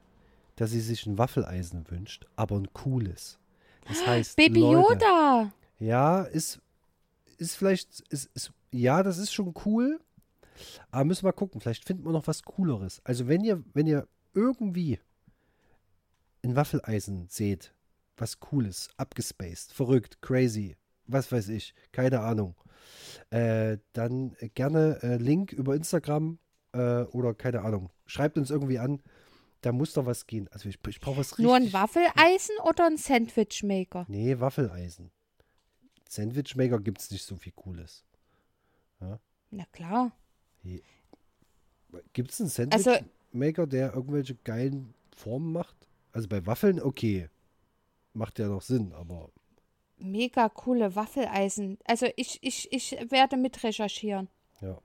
dass 0.56 0.71
sie 0.71 0.82
sich 0.82 1.06
ein 1.06 1.17
Waffeleisen 1.17 1.89
wünscht, 1.89 2.25
aber 2.36 2.56
ein 2.56 2.73
cooles. 2.73 3.39
Das 3.88 4.06
heißt, 4.06 4.36
Baby 4.36 4.62
Leute, 4.62 5.06
Yoda. 5.06 5.52
ja, 5.80 6.21
ist, 6.24 6.60
ist 7.38 7.56
vielleicht, 7.56 8.02
ist, 8.10 8.30
ist, 8.34 8.52
ja, 8.71 9.04
das 9.04 9.17
ist 9.17 9.34
schon 9.34 9.54
cool. 9.65 10.00
Aber 10.91 11.06
müssen 11.06 11.24
wir 11.24 11.30
mal 11.30 11.34
gucken, 11.34 11.62
vielleicht 11.62 11.86
finden 11.86 12.06
wir 12.06 12.12
noch 12.12 12.28
was 12.28 12.43
Cooleres. 12.43 13.02
Also 13.04 13.28
wenn 13.28 13.43
ihr, 13.43 13.63
wenn 13.74 13.88
ihr 13.88 14.08
irgendwie 14.34 15.00
ein 16.43 16.56
Waffeleisen 16.56 17.28
seht, 17.30 17.74
was 18.17 18.39
Cooles, 18.39 18.89
abgespaced, 18.98 19.74
verrückt, 19.74 20.21
crazy, 20.21 20.78
was 21.08 21.32
weiß 21.32 21.50
ich, 21.50 21.74
keine 21.91 22.21
Ahnung, 22.21 22.56
äh, 23.30 23.78
dann 23.93 24.36
gerne 24.54 25.00
äh, 25.04 25.17
Link 25.17 25.52
über 25.52 25.76
Instagram 25.76 26.39
äh, 26.71 27.02
oder 27.04 27.34
keine 27.34 27.62
Ahnung, 27.62 27.89
schreibt 28.06 28.38
uns 28.38 28.50
irgendwie 28.50 28.80
an. 28.80 29.02
Da 29.65 29.71
muss 29.71 29.93
doch 29.93 30.06
was 30.06 30.28
gehen. 30.28 30.47
Also 30.51 30.69
ich, 30.69 30.78
ich 30.88 30.99
brauche 30.99 31.17
was 31.17 31.32
richtig. 31.32 31.43
Nur 31.45 31.56
ein 31.56 31.73
Waffeleisen 31.73 32.56
oder 32.65 32.86
ein 32.86 32.97
Sandwichmaker? 32.97 34.06
Nee, 34.08 34.39
Waffeleisen. 34.39 35.10
Sandwich 36.08 36.56
Maker 36.56 36.80
gibt 36.80 37.01
es 37.01 37.10
nicht 37.10 37.23
so 37.25 37.36
viel 37.36 37.51
Cooles. 37.54 38.06
Na 38.99 39.65
klar. 39.71 40.12
Gibt 42.13 42.30
es 42.32 42.39
einen 42.39 42.49
Sandwich 42.49 42.88
Also- 42.88 43.04
Maker, 43.32 43.65
der 43.65 43.93
irgendwelche 43.95 44.36
geilen 44.36 44.93
Formen 45.15 45.51
macht? 45.51 45.75
Also 46.12 46.28
bei 46.28 46.45
Waffeln, 46.45 46.80
okay. 46.80 47.30
Macht 48.13 48.38
ja 48.38 48.47
noch 48.47 48.62
Sinn, 48.62 48.93
aber 48.93 49.32
Mega 49.97 50.47
coole 50.49 50.95
Waffeleisen. 50.95 51.80
Also 51.86 52.06
ich, 52.17 52.38
ich, 52.43 52.71
ich 52.71 52.91
werde 53.10 53.36
mit 53.36 53.63
recherchieren. 53.63 54.28
ja. 54.62 54.78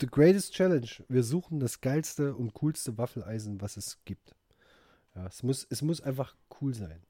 The 0.00 0.06
Greatest 0.06 0.52
Challenge. 0.52 0.88
Wir 1.08 1.22
suchen 1.22 1.60
das 1.60 1.80
geilste 1.80 2.34
und 2.34 2.54
coolste 2.54 2.98
Waffeleisen, 2.98 3.60
was 3.60 3.76
es 3.76 3.98
gibt. 4.04 4.34
Ja, 5.14 5.26
es 5.26 5.42
muss, 5.42 5.66
es 5.70 5.82
muss 5.82 6.00
einfach 6.00 6.34
cool 6.60 6.74
sein. 6.74 7.00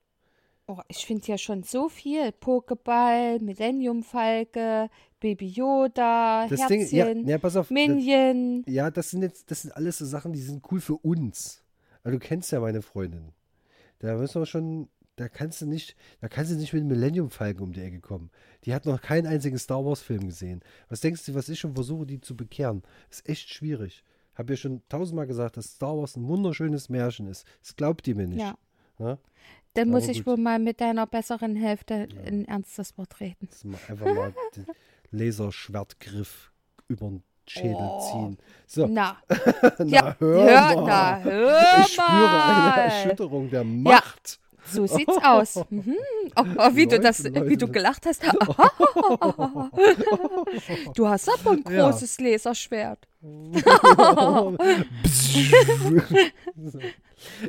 Oh, 0.66 0.80
ich 0.88 1.04
finde 1.04 1.26
ja 1.26 1.36
schon 1.36 1.62
so 1.62 1.88
viel. 1.88 2.28
Pokéball, 2.28 3.38
Millennium 3.40 4.02
Falke, 4.02 4.88
Baby 5.20 5.46
Yoda, 5.48 6.46
Das 6.48 6.60
Herzchen, 6.60 6.78
Ding, 6.88 7.26
ja, 7.26 7.32
ja, 7.32 7.38
pass 7.38 7.56
auf. 7.56 7.68
Das, 7.68 7.74
Minion. 7.74 8.64
ja, 8.66 8.90
das 8.90 9.10
sind 9.10 9.22
jetzt, 9.22 9.50
das 9.50 9.62
sind 9.62 9.72
alles 9.76 9.98
so 9.98 10.06
Sachen, 10.06 10.32
die 10.32 10.40
sind 10.40 10.62
cool 10.70 10.80
für 10.80 10.94
uns. 10.96 11.62
Weil 12.02 12.12
du 12.12 12.18
kennst 12.18 12.50
ja 12.52 12.60
meine 12.60 12.82
Freundin. 12.82 13.32
Da 13.98 14.16
müssen 14.16 14.40
wir 14.40 14.46
schon, 14.46 14.88
da 15.16 15.28
kannst 15.28 15.60
du 15.62 15.66
nicht, 15.66 15.96
da 16.20 16.28
kannst 16.28 16.50
du 16.52 16.56
nicht 16.56 16.72
mit 16.72 16.82
dem 16.82 16.88
Millennium 16.88 17.30
Falcon 17.30 17.68
um 17.68 17.72
die 17.72 17.80
Ecke 17.82 18.00
kommen. 18.00 18.30
Die 18.64 18.74
hat 18.74 18.86
noch 18.86 19.00
keinen 19.00 19.26
einzigen 19.26 19.58
Star 19.58 19.84
Wars 19.84 20.00
Film 20.02 20.26
gesehen. 20.26 20.60
Was 20.88 21.00
denkst 21.00 21.24
du, 21.26 21.34
was 21.34 21.48
ich 21.48 21.60
schon 21.60 21.74
versuche, 21.74 22.06
die 22.06 22.20
zu 22.20 22.36
bekehren? 22.36 22.82
Ist 23.10 23.28
echt 23.28 23.48
schwierig. 23.52 24.02
Hab 24.34 24.50
ja 24.50 24.56
schon 24.56 24.82
tausendmal 24.88 25.26
gesagt, 25.28 25.56
dass 25.56 25.74
Star 25.74 25.96
Wars 25.96 26.16
ein 26.16 26.26
wunderschönes 26.26 26.88
Märchen 26.88 27.28
ist. 27.28 27.46
Das 27.62 27.76
glaubt 27.76 28.06
ihr 28.08 28.16
mir 28.16 28.26
nicht. 28.26 28.40
Ja. 28.40 28.56
Ja? 28.98 29.18
Dann 29.74 29.88
muss 29.90 30.08
ich 30.08 30.18
gut. 30.18 30.26
wohl 30.26 30.36
mal 30.36 30.58
mit 30.58 30.80
deiner 30.80 31.06
besseren 31.06 31.56
Hälfte 31.56 32.08
ein 32.26 32.44
ernstes 32.46 32.96
Wort 32.98 33.20
reden. 33.20 33.48
Mal 33.64 33.78
einfach 33.88 34.06
mal 34.14 34.34
den 34.56 34.66
Laserschwertgriff 35.10 36.52
über 36.88 37.08
den 37.08 37.22
Schädel 37.46 37.76
Oh. 37.78 38.00
ziehen. 38.00 38.38
So, 38.66 38.86
Na, 38.86 39.18
na, 39.78 39.84
ja, 39.84 40.16
hör, 40.18 40.44
hör, 40.44 40.76
mal. 40.76 40.86
na, 40.86 41.20
hör 41.22 41.80
ich 41.80 41.92
spüre 41.92 42.42
eine 42.42 42.68
mal. 42.68 42.78
Erschütterung 42.78 43.50
der 43.50 43.64
Macht. 43.64 44.40
So 44.66 44.86
sieht's 44.86 45.16
aus. 45.22 45.56
Mhm. 45.70 45.94
Oh, 46.36 46.44
oh, 46.58 46.70
wie 46.74 46.86
du 46.86 46.98
das, 46.98 47.22
Leute, 47.22 47.48
wie 47.48 47.56
du 47.56 47.68
gelacht 47.68 48.06
hast. 48.06 48.22
du 50.94 51.08
hast 51.08 51.28
aber 51.28 51.52
ein 51.52 51.64
Ja. 51.70 51.90
großes 51.90 52.18
Laserschwert. 52.20 53.06
So. 53.20 54.56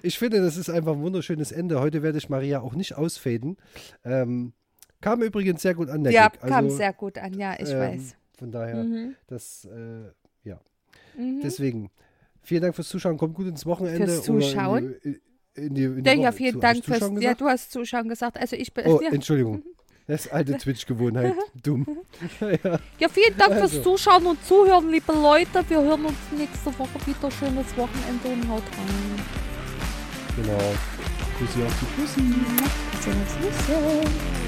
ich 0.03 0.19
finde, 0.19 0.41
das 0.41 0.57
ist 0.57 0.69
einfach 0.69 0.93
ein 0.93 1.01
wunderschönes 1.01 1.51
Ende. 1.51 1.79
Heute 1.79 2.03
werde 2.03 2.17
ich 2.17 2.29
Maria 2.29 2.61
auch 2.61 2.75
nicht 2.75 2.95
ausfaden. 2.95 3.57
Ähm, 4.03 4.53
kam 5.01 5.21
übrigens 5.21 5.61
sehr 5.61 5.75
gut 5.75 5.89
an, 5.89 6.03
der 6.03 6.13
Ja, 6.13 6.29
Gig. 6.29 6.41
kam 6.41 6.65
Also, 6.65 6.77
sehr 6.77 6.93
gut 6.93 7.17
an. 7.17 7.33
Ja, 7.33 7.53
ich 7.59 7.69
ähm, 7.71 7.79
weiß. 7.79 8.15
Von 8.37 8.51
daher, 8.51 8.83
Mhm. 8.83 9.15
das, 9.27 9.65
äh, 9.65 10.11
ja. 10.43 10.59
Mhm. 11.17 11.41
Deswegen, 11.43 11.91
vielen 12.41 12.61
Dank 12.61 12.75
fürs 12.75 12.89
Zuschauen. 12.89 13.17
Kommt 13.17 13.35
gut 13.35 13.47
ins 13.47 13.65
Wochenende. 13.65 14.05
Fürs 14.07 14.29
oder 14.29 14.39
Zuschauen? 14.41 14.95
In 15.03 15.13
die, 15.13 15.21
in 15.55 15.73
die, 15.73 15.83
in 15.83 16.03
die 16.03 16.09
Ja, 16.09 16.15
ja, 16.15 16.27
Woche. 16.29 16.33
vielen 16.37 16.51
Zu- 16.53 16.57
hab 16.57 16.61
Dank 16.73 16.85
fürs. 16.85 16.99
Zuschauen 16.99 17.21
Ja, 17.21 17.33
du 17.33 17.45
hast 17.45 17.71
Zuschauen 17.71 18.09
gesagt. 18.09 18.37
Also 18.37 18.55
ich 18.55 18.73
bin. 18.73 18.85
Oh, 18.87 18.99
ja. 19.01 19.09
Entschuldigung. 19.11 19.63
Das 20.07 20.25
ist 20.27 20.31
alte 20.31 20.55
Twitch-Gewohnheit. 20.57 21.33
Dumm. 21.63 21.85
ja. 22.39 22.79
ja, 22.99 23.09
vielen 23.09 23.35
Dank 23.37 23.53
Also. 23.53 23.67
fürs 23.67 23.83
Zuschauen 23.83 24.25
und 24.27 24.45
Zuhören, 24.45 24.91
liebe 24.91 25.11
Leute. 25.11 25.63
Wir 25.67 25.81
hören 25.81 26.05
uns 26.05 26.17
nächste 26.37 26.67
Woche 26.77 26.99
wieder. 27.07 27.31
Schönes 27.31 27.75
Wochenende 27.75 28.27
und 28.27 28.47
haut 28.49 28.61
rein. 28.63 29.25
Genau. 30.35 30.57
Grüße 31.39 31.65
auf 31.65 31.73
die 31.81 32.01
Pussy. 32.01 32.33
Tschüss. 33.01 34.44